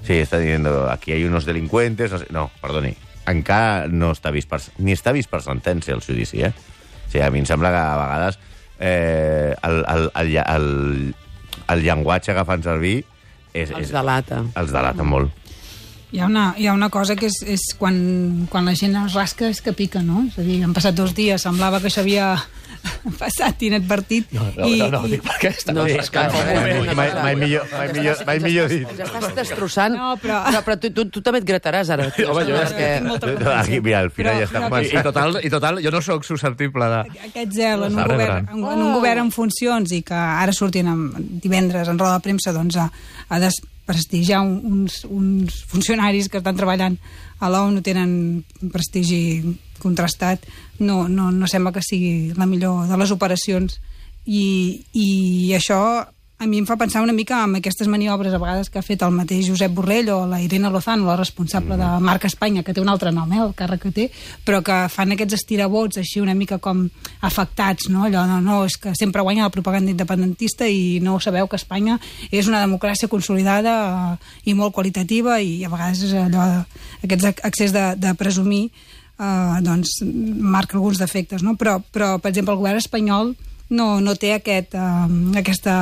Sí, 0.07 0.21
està 0.23 0.39
dient, 0.41 0.65
aquí 0.93 1.13
hay 1.13 1.25
unos 1.27 1.45
delincuentes... 1.49 2.13
No, 2.13 2.19
sé, 2.23 2.27
no 2.33 2.47
perdoni, 2.63 2.95
encara 3.31 3.87
no 3.89 4.13
està 4.15 4.33
vist 4.35 4.49
per, 4.51 4.61
ni 4.79 4.95
està 4.97 5.13
vist 5.17 5.31
per 5.33 5.41
sentència 5.45 5.95
el 5.97 6.03
judici, 6.05 6.43
eh? 6.45 6.53
O 6.53 7.11
sigui, 7.11 7.25
a 7.25 7.31
mi 7.33 7.41
em 7.43 7.49
sembla 7.49 7.71
que 7.73 7.81
a 7.81 7.97
vegades 8.01 8.39
eh, 8.79 9.55
el, 9.63 9.85
el, 9.89 10.11
el, 10.21 10.37
el, 10.45 10.69
el 11.71 11.85
llenguatge 11.87 12.35
que 12.35 12.45
fan 12.45 12.65
servir 12.65 12.99
és, 13.55 13.71
Els 13.71 13.87
és, 13.87 13.95
delata. 13.95 14.43
els 14.59 14.75
delata 14.75 15.07
molt. 15.07 15.33
Hi 16.15 16.21
ha 16.23 16.27
una, 16.31 16.45
hi 16.59 16.69
ha 16.69 16.75
una 16.75 16.91
cosa 16.95 17.17
que 17.19 17.27
és, 17.27 17.41
és 17.57 17.63
quan, 17.79 18.47
quan 18.51 18.67
la 18.69 18.75
gent 18.79 18.95
es 19.01 19.15
rasca 19.19 19.49
és 19.51 19.61
que 19.63 19.73
pica, 19.75 20.03
no? 20.03 20.27
És 20.29 20.39
a 20.39 20.45
dir, 20.47 20.61
han 20.63 20.75
passat 20.75 20.95
dos 20.95 21.15
dies, 21.15 21.43
semblava 21.43 21.81
que 21.83 21.91
s'havia 21.91 22.35
passat 23.19 23.63
inadvertit. 23.67 24.31
No, 24.35 24.45
no, 24.57 24.67
i, 24.69 24.79
no, 24.81 24.89
no, 24.93 25.01
i, 25.07 25.11
dic 25.15 25.23
perquè 25.25 25.51
està 25.55 25.73
No, 25.75 25.85
bé. 25.85 25.97
és 26.01 26.11
que- 26.11 26.25
Mai, 26.25 26.95
mai, 26.95 27.11
mai, 27.23 27.37
millor, 27.37 27.67
mai, 27.73 27.89
millor, 27.93 28.23
mai 28.27 28.41
millor 28.41 28.69
dit. 28.69 28.87
Ens 28.89 29.01
estàs 29.11 29.35
destrossant. 29.35 29.95
No, 29.97 30.15
però- 30.23 30.43
però, 30.47 30.63
però 30.67 30.79
tu, 30.81 30.91
tu, 30.97 31.07
tu 31.11 31.23
també 31.25 31.41
et 31.43 31.47
grataràs 31.49 31.91
ara. 31.91 32.09
Home, 32.29 32.45
jo 32.49 32.57
Perquè- 32.57 32.91
tinc 32.99 33.09
molta 33.09 33.61
Aquí, 33.61 33.81
mira, 33.81 34.01
al 34.01 34.11
final 34.11 34.35
Però- 34.35 34.41
ja 34.41 34.47
està 34.49 34.61
però- 34.61 34.71
començant. 34.71 35.01
I 35.01 35.03
total, 35.09 35.39
I 35.45 35.51
total, 35.51 35.83
jo 35.85 35.91
no 35.91 36.03
sóc 36.03 36.25
susceptible 36.25 36.85
de... 36.85 37.01
aquest 37.29 37.53
zel 37.53 37.85
en 37.89 37.95
un, 37.99 38.03
govern, 38.05 38.49
en, 38.53 38.65
en 38.65 38.83
un 38.89 38.93
govern 38.95 39.21
en 39.27 39.31
funcions 39.33 39.93
i 39.93 40.03
que 40.03 40.15
ara 40.15 40.53
sortint 40.53 40.89
amb, 40.89 41.17
divendres 41.43 41.89
en 41.89 41.99
roda 41.99 42.19
de 42.19 42.25
premsa 42.27 42.53
doncs, 42.53 42.77
a, 42.77 42.91
a 43.29 43.39
desprestigiar 43.41 44.41
un- 44.43 44.61
uns, 44.65 45.05
uns 45.09 45.65
funcionaris 45.69 46.29
que 46.29 46.39
estan 46.39 46.57
treballant 46.57 46.99
a 47.41 47.49
l'ONU 47.51 47.83
tenen 47.83 48.45
prestigi 48.73 49.43
contrastat 49.83 50.45
no, 50.79 51.09
no, 51.09 51.31
no 51.33 51.51
sembla 51.51 51.73
que 51.73 51.85
sigui 51.85 52.33
la 52.37 52.47
millor 52.47 52.89
de 52.91 52.99
les 53.01 53.15
operacions 53.15 53.81
i, 54.25 54.85
i 54.93 55.09
això 55.57 55.81
a 56.39 56.47
mi 56.47 56.59
em 56.59 56.67
fa 56.67 56.77
pensar 56.77 57.03
una 57.03 57.15
mica 57.15 57.39
en 57.47 57.55
aquestes 57.57 57.89
maniobres 57.89 58.35
a 58.35 58.39
vegades 58.43 58.69
que 58.69 58.81
ha 58.81 58.85
fet 58.85 59.03
el 59.07 59.13
mateix 59.15 59.47
Josep 59.49 59.73
Borrell 59.73 60.11
o 60.11 60.17
la 60.27 60.41
Irene 60.43 60.69
Lozano, 60.71 61.07
la 61.07 61.17
responsable 61.17 61.77
de 61.79 61.87
Marca 62.03 62.27
Espanya, 62.27 62.65
que 62.67 62.75
té 62.75 62.83
un 62.83 62.91
altre 62.91 63.13
nom, 63.15 63.31
eh, 63.33 63.41
el 63.41 63.55
càrrec 63.55 63.85
que 63.87 63.93
té, 63.95 64.07
però 64.45 64.61
que 64.67 64.77
fan 64.91 65.15
aquests 65.15 65.39
estirabots 65.39 66.01
així 66.03 66.21
una 66.21 66.35
mica 66.35 66.59
com 66.59 66.89
afectats, 67.23 67.89
no? 67.89 68.05
Allò, 68.09 68.27
no, 68.27 68.41
no, 68.43 68.65
és 68.67 68.77
que 68.77 68.97
sempre 68.99 69.23
guanya 69.23 69.47
la 69.47 69.55
propaganda 69.55 69.95
independentista 69.95 70.67
i 70.69 70.99
no 71.01 71.21
sabeu 71.21 71.49
que 71.49 71.61
Espanya 71.61 72.01
és 72.31 72.51
una 72.51 72.65
democràcia 72.67 73.09
consolidada 73.09 73.77
eh, 74.19 74.51
i 74.51 74.59
molt 74.59 74.75
qualitativa 74.75 75.39
i 75.41 75.63
a 75.65 75.71
vegades 75.71 76.03
és 76.11 76.19
allò, 76.19 76.65
aquest 77.07 77.47
accés 77.47 77.73
de, 77.73 77.93
de 77.97 78.15
presumir 78.19 78.67
eh, 79.19 79.59
doncs, 79.65 79.99
marca 80.03 80.79
alguns 80.79 80.99
defectes, 80.99 81.43
no? 81.43 81.57
Però, 81.61 81.79
però, 81.93 82.19
per 82.19 82.33
exemple, 82.33 82.55
el 82.55 82.63
govern 82.63 82.83
espanyol 82.83 83.35
no, 83.71 83.89
no 84.01 84.15
té 84.21 84.35
aquest, 84.37 84.75
eh, 84.75 85.39
aquesta 85.41 85.77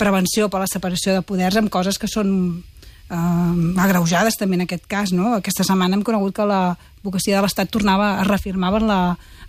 prevenció 0.00 0.48
per 0.50 0.62
la 0.62 0.70
separació 0.70 1.14
de 1.16 1.26
poders 1.26 1.58
amb 1.60 1.70
coses 1.70 1.98
que 1.98 2.10
són 2.10 2.30
eh, 3.10 3.82
agreujades 3.84 4.38
també 4.40 4.58
en 4.58 4.66
aquest 4.66 4.88
cas. 4.90 5.12
No? 5.14 5.36
Aquesta 5.38 5.66
setmana 5.66 5.98
hem 5.98 6.06
conegut 6.06 6.36
que 6.36 6.48
l'advocacia 7.02 7.36
de 7.36 7.42
l'Estat 7.42 7.70
tornava 7.70 8.20
a 8.20 8.24
reafirmar 8.24 8.70
en 8.78 8.86
la, 8.86 9.00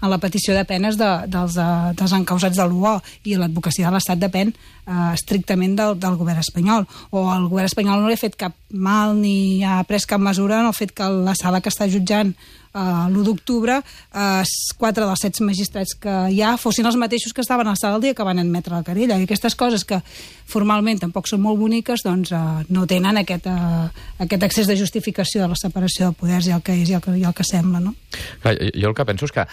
en 0.01 0.09
la 0.09 0.17
petició 0.17 0.55
de 0.57 0.65
penes 0.65 0.97
de, 0.97 1.09
dels, 1.29 1.53
de, 1.53 1.67
dels 1.99 2.15
encausats 2.17 2.57
de 2.57 2.65
l'UO 2.65 2.97
i 3.29 3.37
l'advocacia 3.37 3.87
de 3.87 3.93
l'Estat 3.93 4.17
depèn 4.17 4.49
eh, 4.49 5.13
estrictament 5.13 5.77
del, 5.77 5.99
del 5.99 6.17
govern 6.17 6.41
espanyol. 6.41 6.87
O 7.11 7.27
el 7.33 7.47
govern 7.51 7.69
espanyol 7.69 8.01
no 8.01 8.09
li 8.09 8.17
ha 8.17 8.23
fet 8.23 8.35
cap 8.39 8.57
mal 8.73 9.13
ni 9.19 9.63
ha 9.63 9.83
pres 9.85 10.09
cap 10.09 10.21
mesura 10.21 10.61
en 10.61 10.71
el 10.71 10.73
fet 10.73 10.95
que 10.97 11.07
la 11.07 11.37
sala 11.37 11.61
que 11.61 11.69
està 11.69 11.85
jutjant 11.85 12.33
uh, 12.73 13.07
l'1 13.07 13.23
d'octubre, 13.27 13.79
uh, 13.79 14.43
quatre 14.77 15.05
dels 15.05 15.23
set 15.23 15.39
magistrats 15.45 15.95
que 15.99 16.13
hi 16.33 16.41
ha 16.41 16.55
fossin 16.57 16.87
els 16.89 16.97
mateixos 16.99 17.33
que 17.33 17.41
estaven 17.41 17.67
a 17.67 17.73
la 17.73 17.79
sala 17.79 17.97
el 17.99 18.05
dia 18.05 18.17
que 18.17 18.25
van 18.25 18.41
admetre 18.41 18.75
la 18.75 18.83
querella. 18.83 19.17
I 19.17 19.27
aquestes 19.27 19.55
coses 19.55 19.85
que 19.85 20.01
formalment 20.49 21.03
tampoc 21.05 21.29
són 21.29 21.43
molt 21.43 21.59
boniques, 21.61 22.03
doncs 22.05 22.33
uh, 22.33 22.61
no 22.73 22.87
tenen 22.89 23.21
aquest, 23.21 23.47
uh, 23.47 23.87
aquest 24.25 24.47
accés 24.49 24.69
de 24.69 24.77
justificació 24.79 25.43
de 25.43 25.51
la 25.53 25.59
separació 25.59 26.09
de 26.09 26.19
poders 26.19 26.49
i 26.49 26.55
el 26.57 26.65
que 26.65 26.75
és 26.81 26.89
i 26.89 26.97
el 26.97 27.03
que, 27.03 27.15
i 27.17 27.23
el 27.23 27.37
que 27.37 27.42
sembla, 27.47 27.83
no? 27.83 27.95
Clar, 28.41 28.57
jo 28.73 28.91
el 28.91 28.97
que 28.97 29.07
penso 29.07 29.29
és 29.29 29.35
que 29.35 29.47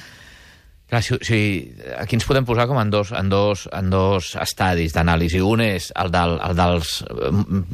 Clar, 0.91 1.05
si, 1.07 1.15
si, 1.23 1.37
aquí 2.03 2.17
ens 2.19 2.25
podem 2.27 2.43
posar 2.43 2.65
com 2.67 2.81
en 2.81 2.89
dos, 2.91 3.13
en 3.15 3.29
dos, 3.31 3.69
en 3.71 3.93
dos 3.93 4.33
estadis 4.43 4.91
d'anàlisi. 4.91 5.39
Un 5.39 5.63
és 5.63 5.93
el, 5.95 6.11
del, 6.11 6.35
el 6.43 6.57
dels 6.59 6.97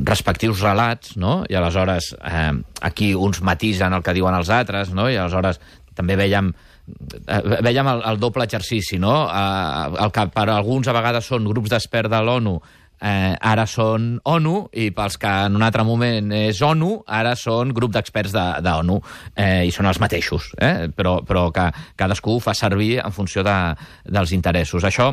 respectius 0.05 0.61
relats, 0.61 1.15
no? 1.17 1.39
i 1.49 1.57
aleshores 1.57 2.11
eh, 2.21 2.53
aquí 2.85 3.15
uns 3.17 3.41
matisen 3.41 3.97
el 3.97 4.05
que 4.05 4.13
diuen 4.13 4.37
els 4.37 4.53
altres, 4.53 4.93
no? 4.93 5.09
i 5.09 5.17
aleshores 5.17 5.63
també 5.97 6.19
veiem 6.21 6.53
eh, 6.53 7.41
veiem 7.65 7.89
el, 7.95 8.05
el 8.13 8.21
doble 8.21 8.45
exercici, 8.45 9.01
no? 9.01 9.15
Eh, 9.33 9.97
el 10.05 10.13
que 10.13 10.29
per 10.37 10.51
alguns 10.53 10.93
a 10.93 10.99
vegades 11.01 11.33
són 11.33 11.49
grups 11.49 11.73
d'experts 11.73 12.13
de 12.13 12.21
l'ONU 12.21 12.59
eh, 13.01 13.35
ara 13.37 13.67
són 13.69 14.17
ONU, 14.25 14.55
i 14.73 14.91
pels 14.97 15.19
que 15.21 15.33
en 15.47 15.57
un 15.59 15.65
altre 15.67 15.85
moment 15.87 16.33
és 16.37 16.61
ONU, 16.65 16.93
ara 17.07 17.35
són 17.37 17.75
grup 17.77 17.95
d'experts 17.95 18.35
d'ONU, 18.65 18.99
de, 19.01 19.43
eh, 19.43 19.65
i 19.69 19.75
són 19.75 19.91
els 19.91 20.01
mateixos, 20.03 20.53
eh? 20.61 20.89
però, 20.97 21.19
però 21.27 21.49
que 21.55 21.69
cadascú 21.97 22.37
ho 22.37 22.43
fa 22.43 22.55
servir 22.57 22.97
en 23.05 23.13
funció 23.13 23.45
de, 23.47 23.57
dels 24.05 24.33
interessos. 24.37 24.85
Això, 24.85 25.13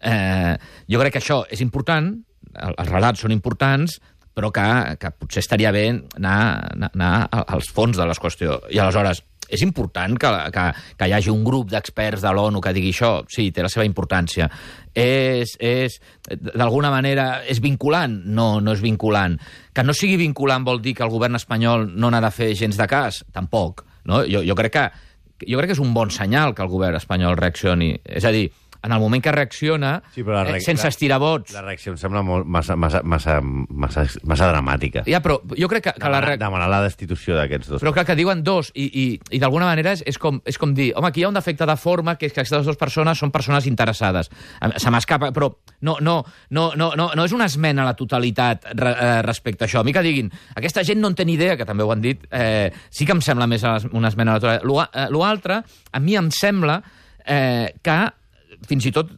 eh, 0.00 0.54
jo 0.88 1.02
crec 1.02 1.16
que 1.16 1.22
això 1.22 1.42
és 1.50 1.64
important, 1.64 2.12
els 2.58 2.90
relats 2.92 3.24
són 3.24 3.34
importants, 3.34 3.98
però 4.38 4.52
que, 4.54 4.68
que 5.02 5.10
potser 5.18 5.42
estaria 5.42 5.72
bé 5.74 5.88
anar, 5.90 6.38
anar, 6.70 6.92
anar 6.94 7.14
als 7.42 7.72
fons 7.74 7.98
de 7.98 8.06
les 8.06 8.20
qüestions. 8.22 8.68
I 8.70 8.78
aleshores, 8.78 9.24
és 9.48 9.62
important 9.64 10.16
que, 10.20 10.30
que, 10.54 10.64
que 10.98 11.08
hi 11.08 11.14
hagi 11.16 11.32
un 11.32 11.42
grup 11.46 11.70
d'experts 11.72 12.22
de 12.24 12.32
l'ONU 12.36 12.60
que 12.64 12.74
digui 12.76 12.92
això? 12.92 13.12
Sí, 13.32 13.48
té 13.54 13.64
la 13.64 13.72
seva 13.72 13.86
importància. 13.88 14.48
És, 14.92 15.56
és 15.60 15.98
d'alguna 16.28 16.92
manera, 16.92 17.44
és 17.48 17.62
vinculant? 17.64 18.20
No, 18.26 18.48
no 18.60 18.76
és 18.76 18.84
vinculant. 18.84 19.38
Que 19.74 19.84
no 19.86 19.96
sigui 19.96 20.18
vinculant 20.20 20.66
vol 20.66 20.82
dir 20.84 20.94
que 20.98 21.06
el 21.06 21.12
govern 21.12 21.38
espanyol 21.38 21.88
no 21.94 22.12
n'ha 22.12 22.22
de 22.24 22.32
fer 22.34 22.52
gens 22.58 22.78
de 22.78 22.88
cas? 22.90 23.22
Tampoc. 23.32 23.84
No? 24.08 24.22
Jo, 24.28 24.44
jo, 24.44 24.56
crec 24.58 24.74
que, 24.74 24.86
jo 25.44 25.60
crec 25.60 25.72
que 25.72 25.78
és 25.78 25.84
un 25.84 25.94
bon 25.96 26.12
senyal 26.14 26.54
que 26.54 26.64
el 26.64 26.72
govern 26.72 26.98
espanyol 27.00 27.38
reaccioni. 27.40 27.94
És 28.04 28.26
a 28.28 28.34
dir, 28.34 28.48
en 28.82 28.92
el 28.92 29.00
moment 29.00 29.22
que 29.22 29.32
reacciona, 29.32 29.96
sí, 30.14 30.22
però 30.22 30.44
eh, 30.46 30.60
sense 30.62 30.86
estirar 30.88 31.18
vots... 31.18 31.52
La 31.56 31.64
reacció 31.64 31.92
em 31.92 31.98
sembla 31.98 32.22
molt, 32.22 32.46
massa, 32.46 32.76
massa, 32.78 33.00
massa, 33.02 33.38
massa, 33.42 34.04
massa 34.28 34.50
dramàtica. 34.52 35.02
Ja, 35.08 35.20
però 35.24 35.40
jo 35.58 35.68
crec 35.70 35.88
que... 35.88 35.94
que 35.96 36.04
demanar, 36.04 36.22
la 36.22 36.34
re... 36.34 36.36
demanar 36.38 36.68
la 36.70 36.80
destitució 36.84 37.34
d'aquests 37.38 37.72
dos. 37.72 37.82
Però 37.82 37.92
clar, 37.96 38.06
que 38.06 38.16
diuen 38.18 38.44
dos, 38.46 38.70
i, 38.78 38.86
i, 38.86 39.06
i 39.34 39.40
d'alguna 39.42 39.66
manera 39.70 39.96
és, 39.96 40.04
és, 40.06 40.18
com, 40.22 40.38
és 40.46 40.60
com 40.60 40.74
dir, 40.76 40.92
home, 40.94 41.10
aquí 41.10 41.24
hi 41.24 41.26
ha 41.26 41.32
un 41.32 41.38
defecte 41.38 41.66
de 41.66 41.76
forma, 41.80 42.14
que 42.20 42.28
és 42.30 42.34
que 42.36 42.44
aquestes 42.44 42.68
dues 42.68 42.78
persones 42.78 43.18
són 43.18 43.32
persones 43.34 43.66
interessades. 43.70 44.30
Se 44.78 44.92
m'escapa, 44.94 45.32
però 45.34 45.50
no, 45.80 45.96
no, 46.00 46.20
no, 46.54 46.68
no, 46.78 46.92
no, 46.98 47.08
no 47.18 47.26
és 47.26 47.34
una 47.34 47.48
esmena 47.50 47.82
a 47.82 47.88
la 47.90 47.96
totalitat 47.98 48.70
re, 48.78 48.94
eh, 48.94 49.18
respecte 49.26 49.66
a 49.66 49.68
això. 49.68 49.82
A 49.82 49.86
mi 49.86 49.96
que 49.96 50.04
diguin, 50.06 50.30
aquesta 50.54 50.86
gent 50.86 51.02
no 51.02 51.10
en 51.10 51.18
té 51.18 51.26
ni 51.26 51.34
idea, 51.34 51.58
que 51.58 51.66
també 51.66 51.82
ho 51.86 51.90
han 51.94 52.04
dit, 52.04 52.28
eh, 52.30 52.70
sí 52.94 53.08
que 53.08 53.16
em 53.16 53.24
sembla 53.24 53.50
més 53.50 53.66
una 53.90 54.12
esmena 54.12 54.36
a 54.36 54.38
la 54.38 54.44
totalitat. 54.44 55.18
L'altre, 55.18 55.60
a 55.66 56.00
mi 56.00 56.14
em 56.18 56.30
sembla 56.34 56.78
eh, 57.26 57.74
que 57.82 57.98
fins 58.66 58.88
i 58.88 58.92
tot 58.94 59.12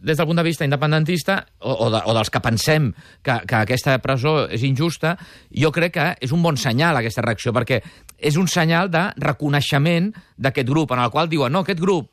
des 0.00 0.16
del 0.16 0.26
punt 0.26 0.38
de 0.40 0.42
vista 0.42 0.64
independentista 0.64 1.46
o, 1.58 1.72
o, 1.72 1.90
de, 1.92 2.00
o 2.04 2.14
dels 2.16 2.30
que 2.32 2.40
pensem 2.40 2.88
que, 3.22 3.34
que 3.46 3.58
aquesta 3.58 3.98
presó 4.00 4.46
és 4.48 4.64
injusta, 4.64 5.16
jo 5.52 5.72
crec 5.74 5.94
que 5.98 6.06
és 6.24 6.32
un 6.32 6.40
bon 6.42 6.56
senyal 6.56 6.96
aquesta 6.96 7.24
reacció, 7.26 7.52
perquè 7.52 7.82
és 8.16 8.38
un 8.40 8.48
senyal 8.48 8.90
de 8.92 9.10
reconeixement 9.20 10.10
d'aquest 10.40 10.68
grup, 10.68 10.94
en 10.96 11.04
el 11.04 11.12
qual 11.12 11.28
diuen, 11.28 11.52
no, 11.52 11.64
aquest 11.66 11.82
grup 11.82 12.08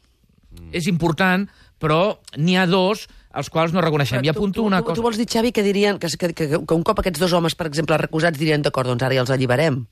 és 0.75 0.87
important, 0.89 1.45
però 1.79 2.17
n'hi 2.35 2.57
ha 2.57 2.65
dos 2.67 3.05
els 3.37 3.51
quals 3.53 3.73
no 3.75 3.83
reconeixem. 3.83 4.23
I 4.25 4.31
apunto 4.33 4.61
tu, 4.61 4.65
una 4.67 4.81
tu, 4.81 4.89
cosa... 4.89 4.97
Tu 4.97 5.05
vols 5.05 5.19
dir, 5.19 5.27
Xavi, 5.29 5.53
que 5.53 5.63
dirien 5.63 5.99
que, 6.01 6.09
que, 6.09 6.33
que, 6.33 6.47
que 6.57 6.75
un 6.75 6.83
cop 6.83 6.99
aquests 7.03 7.21
dos 7.21 7.35
homes, 7.37 7.55
per 7.55 7.69
exemple, 7.69 7.99
recusats, 8.01 8.39
dirien, 8.39 8.63
d'acord, 8.65 8.89
doncs 8.89 9.05
ara 9.05 9.15
ja 9.15 9.23
els 9.23 9.33
alliberem? 9.33 9.83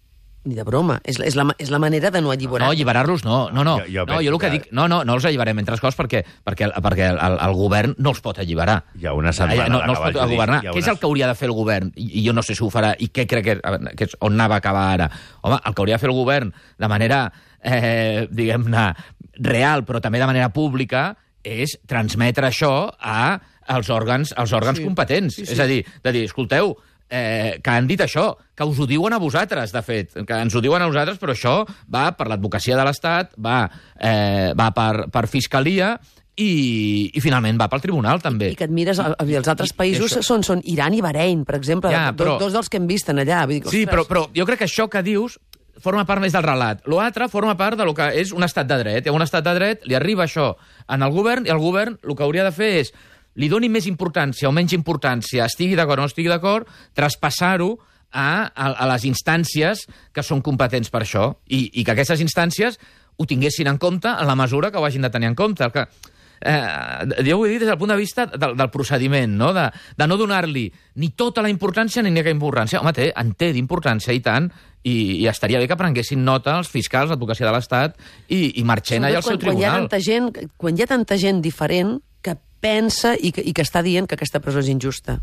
Ni 0.45 0.53
de 0.53 0.63
broma. 0.63 0.99
És, 1.03 1.17
és, 1.25 1.35
la, 1.37 1.47
és 1.57 1.71
la 1.73 1.79
manera 1.81 2.11
de 2.13 2.21
no 2.21 2.29
alliberar. 2.29 2.67
No, 2.67 2.73
alliberar-los 2.75 3.23
no. 3.25 3.39
No, 3.49 3.63
no. 3.65 3.79
Jo, 3.81 3.87
jo, 3.89 4.05
no, 4.09 4.19
jo 4.21 4.33
el 4.35 4.37
que 4.41 4.51
dic... 4.53 4.67
No, 4.77 4.85
no, 4.91 5.01
no 5.07 5.15
els 5.17 5.25
alliberem, 5.25 5.57
entre 5.63 5.73
les 5.73 5.81
coses, 5.81 5.97
perquè, 5.97 6.21
perquè, 6.45 6.69
perquè 6.85 7.07
el, 7.09 7.17
el, 7.17 7.37
el 7.47 7.55
govern 7.57 7.95
no 7.97 8.13
els 8.13 8.21
pot 8.21 8.37
alliberar. 8.43 8.77
Hi 9.01 9.09
ha 9.09 9.15
una 9.17 9.33
setmana... 9.33 9.65
No, 9.73 9.81
no 9.81 9.95
els 9.95 10.03
pot 10.03 10.19
governar. 10.21 10.61
Què 10.67 10.77
és 10.83 10.91
el 10.91 11.01
que 11.01 11.09
hauria 11.09 11.31
de 11.31 11.37
fer 11.39 11.49
el 11.49 11.55
govern? 11.57 11.89
I, 11.97 12.07
i 12.21 12.25
jo 12.27 12.35
no 12.37 12.45
sé 12.45 12.53
si 12.53 12.63
ho 12.63 12.69
farà. 12.73 12.93
I 13.01 13.09
què 13.09 13.25
crec 13.31 13.49
que, 13.49 13.57
que 13.97 14.09
és 14.09 14.15
on 14.21 14.37
anava 14.37 14.59
a 14.59 14.63
acabar 14.63 14.85
ara? 14.93 15.09
Home, 15.41 15.57
el 15.57 15.73
que 15.73 15.85
hauria 15.85 15.97
de 15.97 16.05
fer 16.05 16.11
el 16.11 16.17
govern 16.19 16.53
de 16.53 16.91
manera, 16.93 17.25
eh, 17.65 18.27
diguem-ne, 18.29 18.87
real, 19.41 19.85
però 19.87 20.01
també 20.03 20.21
de 20.21 20.29
manera 20.29 20.53
pública, 20.53 21.09
és 21.45 21.77
transmetre 21.89 22.49
això 22.49 22.75
a 23.01 23.19
als 23.65 23.89
òrgans, 23.89 24.33
als 24.37 24.53
òrgans 24.53 24.77
sí. 24.77 24.85
competents. 24.85 25.39
Sí, 25.39 25.45
sí. 25.45 25.53
És 25.55 25.61
a 25.61 25.65
dir, 25.69 25.81
de 26.03 26.13
dir, 26.13 26.25
escolteu, 26.29 26.75
eh, 27.09 27.59
que 27.63 27.71
han 27.71 27.87
dit 27.87 28.01
això, 28.01 28.31
que 28.55 28.67
us 28.67 28.79
ho 28.79 28.87
diuen 28.89 29.13
a 29.13 29.21
vosaltres, 29.21 29.73
de 29.75 29.81
fet, 29.85 30.13
que 30.25 30.41
ens 30.41 30.55
ho 30.55 30.61
diuen 30.63 30.81
a 30.81 30.89
nosaltres, 30.89 31.19
però 31.21 31.35
això 31.35 31.55
va 31.91 32.09
per 32.17 32.29
l'advocacia 32.31 32.77
de 32.77 32.85
l'Estat, 32.87 33.33
va, 33.37 33.65
eh, 33.99 34.53
va 34.57 34.71
per, 34.75 35.07
per 35.13 35.27
Fiscalia, 35.31 35.95
i, 36.35 37.11
i 37.15 37.21
finalment 37.23 37.59
va 37.59 37.69
pel 37.71 37.83
tribunal, 37.83 38.19
també. 38.23 38.51
I 38.51 38.59
que 38.59 38.67
et 38.67 38.73
mires, 38.73 38.99
I, 38.99 39.35
els 39.39 39.47
altres 39.51 39.71
països 39.75 40.17
són, 40.25 40.43
són 40.43 40.63
Iran 40.67 40.95
i 40.95 41.01
Bahrein, 41.03 41.45
per 41.47 41.55
exemple, 41.59 41.91
ja, 41.93 42.09
però, 42.15 42.35
dos, 42.35 42.49
dos 42.49 42.57
dels 42.59 42.71
que 42.71 42.81
hem 42.81 42.89
vist 42.89 43.11
en 43.11 43.23
allà. 43.23 43.45
Vull 43.47 43.61
dir, 43.61 43.71
sí, 43.71 43.85
però, 43.89 44.03
però 44.09 44.25
jo 44.35 44.47
crec 44.47 44.63
que 44.63 44.69
això 44.69 44.89
que 44.91 45.03
dius 45.05 45.39
forma 45.83 46.05
part 46.07 46.23
més 46.23 46.35
del 46.35 46.43
relat. 46.43 46.83
L'altre 46.89 47.27
forma 47.31 47.55
part 47.59 47.79
de 47.79 47.87
lo 47.87 47.93
que 47.95 48.09
és 48.19 48.31
un 48.35 48.43
estat 48.47 48.67
de 48.67 48.77
dret. 48.81 49.05
Hi 49.05 49.11
ha 49.11 49.15
un 49.15 49.23
estat 49.25 49.45
de 49.45 49.55
dret, 49.57 49.83
li 49.87 49.95
arriba 49.95 50.25
això 50.25 50.53
en 50.91 51.03
el 51.05 51.13
govern, 51.15 51.47
i 51.47 51.53
el 51.53 51.61
govern 51.61 51.99
el 52.03 52.15
que 52.15 52.25
hauria 52.25 52.47
de 52.47 52.53
fer 52.55 52.71
és 52.83 52.93
li 53.35 53.49
doni 53.51 53.69
més 53.71 53.87
importància 53.89 54.49
o 54.49 54.53
menys 54.55 54.75
importància, 54.77 55.45
estigui 55.45 55.75
d'acord 55.75 55.99
o 55.99 56.05
no 56.05 56.11
estigui 56.11 56.31
d'acord, 56.31 56.69
traspassar-ho 56.95 57.73
a, 58.15 58.47
a, 58.47 58.71
a 58.71 58.89
les 58.93 59.05
instàncies 59.09 59.85
que 60.15 60.23
són 60.23 60.43
competents 60.45 60.91
per 60.91 61.03
això 61.03 61.29
i, 61.47 61.67
i 61.73 61.83
que 61.83 61.95
aquestes 61.95 62.23
instàncies 62.23 62.79
ho 63.15 63.27
tinguessin 63.27 63.67
en 63.71 63.79
compte 63.79 64.11
en 64.11 64.27
la 64.27 64.35
mesura 64.39 64.71
que 64.71 64.79
ho 64.79 64.85
hagin 64.87 65.03
de 65.05 65.11
tenir 65.11 65.31
en 65.31 65.35
compte. 65.35 65.63
El 65.63 65.71
que, 65.71 65.85
eh, 66.41 67.23
jo 67.27 67.39
ho 67.39 67.45
he 67.45 67.49
dit 67.53 67.63
des 67.63 67.69
del 67.69 67.77
punt 67.79 67.91
de 67.91 67.97
vista 67.99 68.25
del, 68.25 68.55
del 68.57 68.69
procediment, 68.71 69.35
no? 69.37 69.51
de, 69.55 69.69
de 69.97 70.07
no 70.07 70.17
donar-li 70.19 70.65
ni 71.01 71.11
tota 71.15 71.43
la 71.43 71.51
importància 71.51 72.03
ni 72.03 72.15
cap 72.15 72.31
importància. 72.31 72.81
Home, 72.81 72.95
té, 72.95 73.11
en 73.15 73.33
té 73.35 73.51
d'importància 73.55 74.15
i 74.15 74.23
tant, 74.23 74.49
i, 74.85 75.23
i 75.23 75.27
estaria 75.27 75.59
bé 75.59 75.67
que 75.67 75.79
prenguessin 75.79 76.23
nota 76.23 76.59
els 76.59 76.69
fiscals, 76.69 77.09
l'advocacia 77.09 77.47
de 77.47 77.53
l'Estat 77.55 77.95
i, 78.27 78.59
i 78.59 78.63
marxen 78.63 79.03
allà 79.03 79.21
al 79.21 79.25
seu 79.25 79.39
tribunal. 79.39 79.55
Quan 79.55 79.63
hi, 79.63 79.69
ha 79.69 79.79
tanta 79.79 80.01
gent, 80.03 80.51
quan 80.57 80.77
hi 80.77 80.85
ha 80.85 80.91
tanta 80.91 81.17
gent 81.17 81.41
diferent 81.41 81.97
pensa 82.61 83.15
i 83.15 83.31
que, 83.35 83.43
i 83.43 83.53
que 83.55 83.65
està 83.65 83.83
dient 83.85 84.07
que 84.07 84.17
aquesta 84.17 84.41
presó 84.43 84.63
és 84.63 84.69
injusta. 84.71 85.19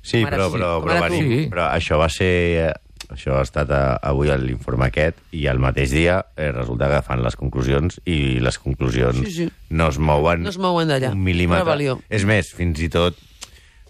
Sí, 0.00 0.22
però, 0.24 0.48
però, 0.52 0.78
però, 0.84 1.00
venim, 1.04 1.26
sí. 1.28 1.42
però 1.52 1.70
això 1.74 2.00
va 2.00 2.08
ser... 2.12 2.30
Eh, 2.68 2.70
això 3.10 3.34
ha 3.40 3.42
estat 3.42 3.72
a, 3.74 3.80
eh, 3.96 4.10
avui 4.10 4.30
l'informe 4.38 4.86
aquest 4.86 5.18
i 5.34 5.46
al 5.50 5.58
mateix 5.58 5.90
dia 5.90 6.20
eh, 6.36 6.50
resulta 6.54 6.86
que 6.92 7.00
fan 7.02 7.24
les 7.24 7.34
conclusions 7.36 7.98
i 8.06 8.38
les 8.42 8.58
conclusions 8.62 9.18
sí, 9.24 9.32
sí. 9.34 9.46
no 9.74 9.88
es 9.90 9.98
mouen, 9.98 10.44
no 10.46 10.52
es 10.52 10.60
mouen 10.62 10.92
un 10.94 11.24
mil·límetre. 11.24 11.64
Rebel·lió. 11.64 11.98
És 12.08 12.26
més, 12.28 12.52
fins 12.54 12.78
i 12.84 12.90
tot 12.92 13.18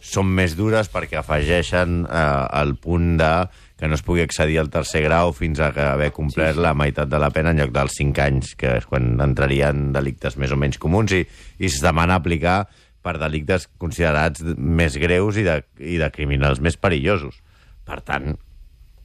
són 0.01 0.31
més 0.33 0.57
dures 0.57 0.89
perquè 0.91 1.21
afegeixen 1.21 2.05
eh, 2.09 2.61
el 2.61 2.75
punt 2.81 3.17
de 3.21 3.33
que 3.81 3.89
no 3.89 3.97
es 3.97 4.05
pugui 4.05 4.21
accedir 4.21 4.59
al 4.61 4.69
tercer 4.73 5.01
grau 5.07 5.33
fins 5.33 5.61
a 5.61 5.71
haver 5.93 6.11
complert 6.13 6.53
sí, 6.53 6.61
sí. 6.61 6.65
la 6.67 6.75
meitat 6.77 7.09
de 7.09 7.21
la 7.21 7.31
pena 7.33 7.55
en 7.55 7.63
lloc 7.63 7.73
dels 7.73 7.97
5 7.97 8.23
anys, 8.27 8.53
que 8.61 8.75
és 8.77 8.87
quan 8.89 9.15
entrarien 9.25 9.89
delictes 9.95 10.37
més 10.37 10.53
o 10.53 10.59
menys 10.61 10.77
comuns, 10.81 11.15
i, 11.17 11.25
i 11.57 11.69
es 11.69 11.81
demana 11.81 12.19
aplicar 12.21 12.67
per 13.01 13.17
delictes 13.17 13.65
considerats 13.81 14.45
més 14.57 14.99
greus 15.01 15.39
i 15.41 15.47
de, 15.47 15.63
i 15.81 15.97
de 16.01 16.11
criminals 16.13 16.61
més 16.61 16.77
perillosos. 16.77 17.41
Per 17.89 18.03
tant... 18.05 18.35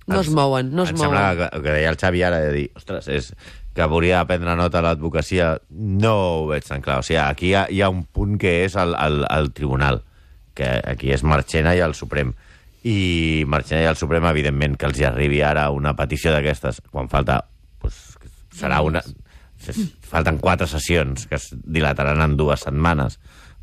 No 0.05 0.19
es 0.21 0.27
mouen, 0.29 0.67
no 0.75 0.83
es 0.83 0.91
em 0.91 0.99
mouen. 0.99 1.15
Sembla 1.15 1.29
que, 1.39 1.61
que 1.63 1.77
deia 1.79 1.93
el 1.93 1.95
Xavi 1.97 2.25
ara, 2.27 2.41
de 2.43 2.51
dir, 2.53 2.65
ostres, 2.77 3.07
és 3.09 3.31
que 3.75 3.87
de 3.87 4.25
prendre 4.27 4.55
nota 4.55 4.79
a 4.79 4.83
l'advocacia, 4.85 5.55
no 5.71 6.13
ho 6.15 6.43
veig 6.51 6.67
tan 6.67 6.83
clar. 6.83 6.99
O 6.99 7.07
sigui, 7.07 7.17
aquí 7.23 7.49
hi 7.49 7.55
ha, 7.55 7.63
hi 7.71 7.81
ha 7.81 7.89
un 7.89 8.03
punt 8.03 8.37
que 8.37 8.65
és 8.65 8.75
el, 8.75 8.93
el, 8.93 9.25
el 9.31 9.49
tribunal, 9.55 10.03
que 10.55 10.69
aquí 10.88 11.12
és 11.13 11.24
Marchena 11.27 11.75
i 11.75 11.83
el 11.83 11.95
Suprem 11.97 12.33
i 12.85 13.43
Marchena 13.50 13.81
i 13.81 13.89
el 13.89 13.97
Suprem, 13.97 14.27
evidentment, 14.29 14.75
que 14.77 14.85
els 14.89 15.00
hi 15.01 15.07
arribi 15.07 15.41
ara 15.41 15.71
una 15.74 15.95
petició 15.97 16.33
d'aquestes, 16.33 16.83
quan 16.93 17.09
falta 17.12 17.41
pues, 17.81 17.97
serà 18.53 18.81
una... 18.85 19.01
Falten 20.05 20.38
quatre 20.38 20.67
sessions 20.69 21.25
que 21.25 21.39
es 21.39 21.47
dilataran 21.57 22.19
en 22.21 22.35
dues 22.38 22.62
setmanes 22.67 23.15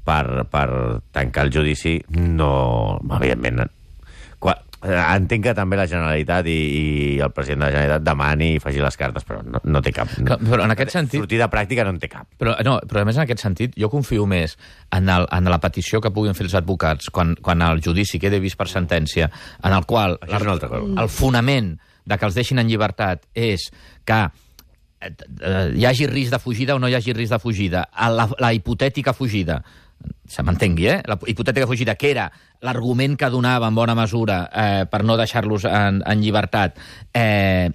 per, 0.02 0.42
per 0.50 0.66
tancar 1.14 1.46
el 1.46 1.52
judici. 1.54 2.00
No... 2.16 2.98
Evidentment, 3.20 3.62
entenc 4.82 5.44
que 5.46 5.52
també 5.54 5.76
la 5.78 5.86
Generalitat 5.86 6.46
i, 6.50 6.56
i 7.16 7.20
el 7.22 7.30
president 7.30 7.60
de 7.60 7.66
la 7.66 7.70
Generalitat 7.72 8.02
demani 8.06 8.48
i 8.56 8.60
faci 8.62 8.80
les 8.82 8.96
cartes, 8.98 9.24
però 9.28 9.40
no, 9.46 9.60
no 9.64 9.82
té 9.84 9.92
cap... 9.94 10.10
Que- 10.16 10.38
però 10.42 10.64
en 10.66 10.74
aquest 10.74 10.90
sentit- 10.96 11.20
Sortida 11.22 11.48
pràctica 11.52 11.84
no 11.86 11.92
en 11.94 12.00
té 12.02 12.08
cap. 12.10 12.26
Però, 12.40 12.56
no, 12.66 12.78
però 12.90 13.02
a 13.02 13.08
més 13.08 13.16
en 13.20 13.22
aquest 13.26 13.44
sentit 13.44 13.76
jo 13.78 13.88
confio 13.92 14.26
més 14.26 14.56
en, 14.90 15.08
el, 15.08 15.28
en 15.30 15.50
la 15.52 15.60
petició 15.62 16.00
que 16.02 16.10
puguin 16.10 16.34
fer 16.34 16.48
els 16.48 16.56
advocats 16.58 17.10
quan, 17.14 17.36
quan 17.40 17.62
el 17.62 17.80
judici 17.84 18.18
quede 18.22 18.40
vist 18.42 18.58
per 18.58 18.66
sentència, 18.70 19.30
en 19.62 19.72
el 19.76 19.86
qual 19.86 20.18
Això 20.20 20.40
és 20.40 20.46
una 20.48 20.56
altra 20.58 20.72
cosa. 20.72 20.96
el 21.04 21.08
fonament 21.12 21.74
de 22.04 22.18
que 22.18 22.26
els 22.26 22.34
deixin 22.34 22.58
en 22.58 22.66
llibertat 22.66 23.22
és 23.38 23.68
que 24.04 24.18
eh, 24.26 25.12
eh, 25.12 25.68
hi 25.78 25.86
hagi 25.86 26.08
risc 26.10 26.34
de 26.34 26.40
fugida 26.42 26.74
o 26.74 26.80
no 26.82 26.90
hi 26.90 26.96
hagi 26.98 27.14
risc 27.14 27.32
de 27.36 27.38
fugida. 27.42 27.84
A 27.92 28.10
La, 28.10 28.26
la 28.42 28.50
hipotètica 28.52 29.14
fugida, 29.14 29.60
se 30.28 30.42
m'entengui, 30.42 30.88
eh? 30.88 30.98
La 31.06 31.18
hipotètica 31.26 31.68
fugida, 31.68 31.96
que 32.00 32.10
era 32.10 32.30
l'argument 32.64 33.16
que 33.18 33.30
donava 33.30 33.68
en 33.68 33.76
bona 33.76 33.96
mesura 33.98 34.42
eh, 34.48 34.84
per 34.90 35.02
no 35.04 35.18
deixar-los 35.20 35.66
en, 35.68 36.02
en 36.06 36.22
llibertat, 36.22 36.78
eh, 37.12 37.70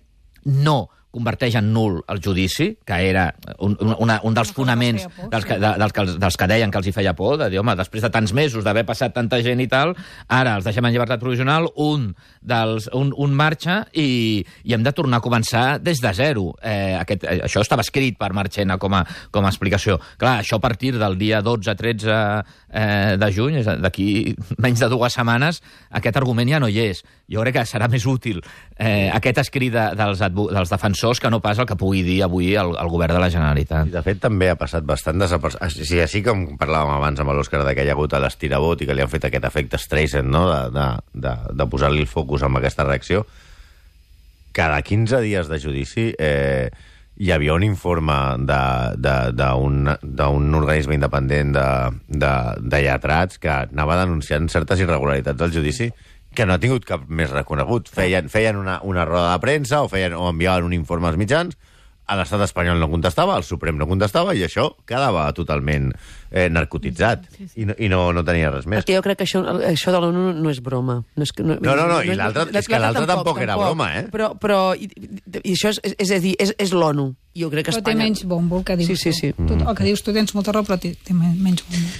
no 0.45 0.77
converteix 1.17 1.57
en 1.59 1.71
nul 1.73 1.99
el 2.13 2.21
judici, 2.23 2.69
que 2.85 3.01
era 3.09 3.27
un, 3.59 3.73
un, 3.81 3.95
una, 4.05 4.19
un 4.23 4.37
dels 4.37 4.53
fonaments 4.53 5.07
dels 5.33 5.45
que, 5.49 5.57
de, 5.59 5.73
dels, 5.81 5.93
que, 5.93 6.05
els- 6.05 6.17
dels 6.21 6.37
que 6.37 6.47
deien 6.53 6.71
que 6.71 6.77
els 6.79 6.87
hi 6.87 6.93
feia 6.95 7.15
por, 7.17 7.35
de 7.41 7.49
dir, 7.51 7.59
home, 7.59 7.75
després 7.75 8.05
de 8.05 8.11
tants 8.13 8.31
mesos 8.37 8.63
d'haver 8.63 8.85
passat 8.87 9.15
tanta 9.17 9.41
gent 9.43 9.59
i 9.63 9.67
tal, 9.71 9.95
ara 10.29 10.55
els 10.59 10.65
deixem 10.69 10.85
en 10.85 10.93
llibertat 10.93 11.19
provisional, 11.19 11.67
un, 11.81 12.11
dels, 12.41 12.87
un, 12.95 13.09
un 13.17 13.33
marxa 13.35 13.79
i, 13.97 14.43
i 14.63 14.75
hem 14.77 14.85
de 14.85 14.93
tornar 14.95 15.17
a 15.19 15.25
començar 15.25 15.65
des 15.81 15.99
de 16.03 16.13
zero. 16.13 16.51
Eh, 16.61 16.95
aquest, 17.01 17.23
eh, 17.25 17.39
això 17.47 17.61
estava 17.65 17.81
escrit 17.85 18.17
per 18.19 18.31
Marchena 18.37 18.77
com 18.77 18.93
a, 18.93 19.03
com 19.33 19.45
a 19.45 19.49
explicació. 19.51 19.97
Clar, 20.21 20.37
això 20.43 20.59
a 20.61 20.63
partir 20.63 20.93
del 20.99 21.17
dia 21.17 21.41
12-13 21.41 22.43
eh, 22.69 23.15
de 23.17 23.31
juny, 23.33 23.61
d'aquí 23.81 24.35
menys 24.63 24.83
de 24.83 24.89
dues 24.91 25.15
setmanes, 25.17 25.61
aquest 25.97 26.17
argument 26.19 26.49
ja 26.51 26.59
no 26.61 26.67
hi 26.69 26.79
és. 26.89 27.01
Jo 27.31 27.41
crec 27.43 27.57
que 27.57 27.65
serà 27.67 27.87
més 27.91 28.05
útil 28.07 28.37
eh, 28.79 29.09
aquest 29.15 29.41
escrit 29.41 29.73
de, 29.73 29.87
dels, 29.99 30.19
dels 30.21 30.69
defensors 30.71 31.06
que 31.21 31.29
no 31.31 31.39
pas 31.39 31.59
el 31.59 31.67
que 31.69 31.77
pugui 31.79 32.01
dir 32.03 32.17
avui 32.25 32.49
el, 32.59 32.73
el 32.75 32.89
govern 32.91 33.15
de 33.15 33.21
la 33.23 33.29
Generalitat. 33.31 33.87
I 33.87 33.95
de 33.95 34.03
fet 34.03 34.19
també 34.19 34.49
ha 34.51 34.57
passat 34.59 34.83
bastant 34.87 35.21
desapercebut. 35.21 35.87
Sí, 35.87 36.01
així 36.03 36.21
com 36.25 36.43
parlàvem 36.59 36.97
abans 36.97 37.21
amb 37.23 37.31
l'Òscar 37.31 37.63
de 37.63 37.75
que 37.77 37.85
hi 37.85 37.91
ha 37.91 37.95
hagut 37.95 38.13
a 38.13 38.21
l'estirabot 38.23 38.83
i 38.83 38.89
que 38.89 38.97
li 38.97 39.05
han 39.05 39.11
fet 39.11 39.29
aquest 39.29 39.47
efecte 39.47 39.79
Streisand, 39.79 40.27
no?, 40.27 40.43
de, 40.51 40.59
de, 40.75 40.89
de, 41.27 41.33
de 41.55 41.69
posar-li 41.71 42.03
el 42.03 42.11
focus 42.11 42.43
amb 42.43 42.59
aquesta 42.59 42.83
reacció. 42.83 43.23
Cada 44.57 44.81
15 44.83 45.23
dies 45.23 45.47
de 45.47 45.61
judici 45.63 46.09
eh, 46.19 46.67
hi 47.17 47.31
havia 47.31 47.55
un 47.57 47.63
informe 47.65 48.17
d'un 48.43 50.59
organisme 50.59 50.97
independent 50.97 51.55
de, 51.55 51.69
de, 52.09 52.33
de 52.61 52.83
lletrats 52.83 53.39
que 53.41 53.53
anava 53.53 53.97
denunciant 54.03 54.51
certes 54.53 54.83
irregularitats 54.83 55.39
del 55.39 55.55
judici 55.55 55.89
que 56.37 56.45
no 56.45 56.53
ha 56.53 56.61
tingut 56.61 56.85
cap 56.85 57.07
més 57.09 57.31
reconegut. 57.33 57.89
Feien, 57.89 58.29
feien 58.29 58.59
una, 58.61 58.77
una 58.85 59.05
roda 59.09 59.33
de 59.33 59.41
premsa 59.41 59.81
o, 59.81 59.89
feien, 59.89 60.13
o 60.13 60.29
enviaven 60.29 60.69
un 60.69 60.77
informe 60.77 61.09
als 61.09 61.17
mitjans, 61.17 61.57
a 62.07 62.15
l'estat 62.15 62.39
espanyol 62.45 62.77
no 62.79 62.87
contestava, 62.87 63.33
el 63.35 63.43
Suprem 63.43 63.75
no 63.75 63.83
contestava, 63.89 64.31
i 64.31 64.39
això 64.45 64.69
quedava 64.87 65.25
totalment 65.35 65.89
eh, 66.31 66.45
narcotitzat. 66.47 67.25
I, 67.59 67.65
no, 67.67 67.75
i 67.83 67.89
no, 67.91 68.05
no 68.15 68.23
tenia 68.23 68.47
res 68.53 68.63
més. 68.63 68.85
Perquè 68.85 68.95
jo 68.95 69.01
crec 69.03 69.19
que 69.19 69.25
això, 69.27 69.41
això 69.67 69.91
de 69.91 69.99
l'ONU 69.99 70.29
no 70.37 70.53
és 70.53 70.61
broma. 70.63 71.01
No, 71.17 71.25
és 71.27 71.33
que, 71.35 71.43
no, 71.43 71.57
No, 71.59 71.73
no, 71.75 71.89
no, 71.91 71.97
i 72.07 72.15
l'altre- 72.15 72.45
és 72.61 72.69
que 72.71 72.79
l'altre 72.79 73.03
tampoc 73.11 73.41
era 73.43 73.57
broma, 73.59 73.89
eh? 73.99 74.05
Però, 74.13 74.29
però 74.39 74.61
i, 74.79 74.87
i 75.41 75.51
això 75.57 75.73
és, 75.75 75.81
és, 75.83 75.97
és 76.07 76.13
a 76.15 76.21
dir, 76.23 76.37
és, 76.39 76.55
és 76.63 76.71
l'ONU. 76.71 77.09
Jo 77.37 77.51
crec 77.51 77.67
que 77.67 77.73
Però 77.75 77.83
té 77.83 77.91
Espanya... 77.91 78.05
menys 78.07 78.23
bombo, 78.25 78.63
que 78.65 78.77
dius 78.79 78.87
Sí, 78.87 78.95
sí, 78.95 79.11
sí. 79.13 79.33
tu. 79.35 79.43
Tu, 79.51 79.59
el 79.67 79.75
que 79.77 79.83
dius 79.91 79.99
tu 80.01 80.15
tens 80.15 80.31
molta 80.33 80.55
raó, 80.55 80.63
però 80.63 80.79
té, 80.79 80.95
té 81.03 81.11
men- 81.13 81.35
menys 81.43 81.67
bombo. 81.67 81.91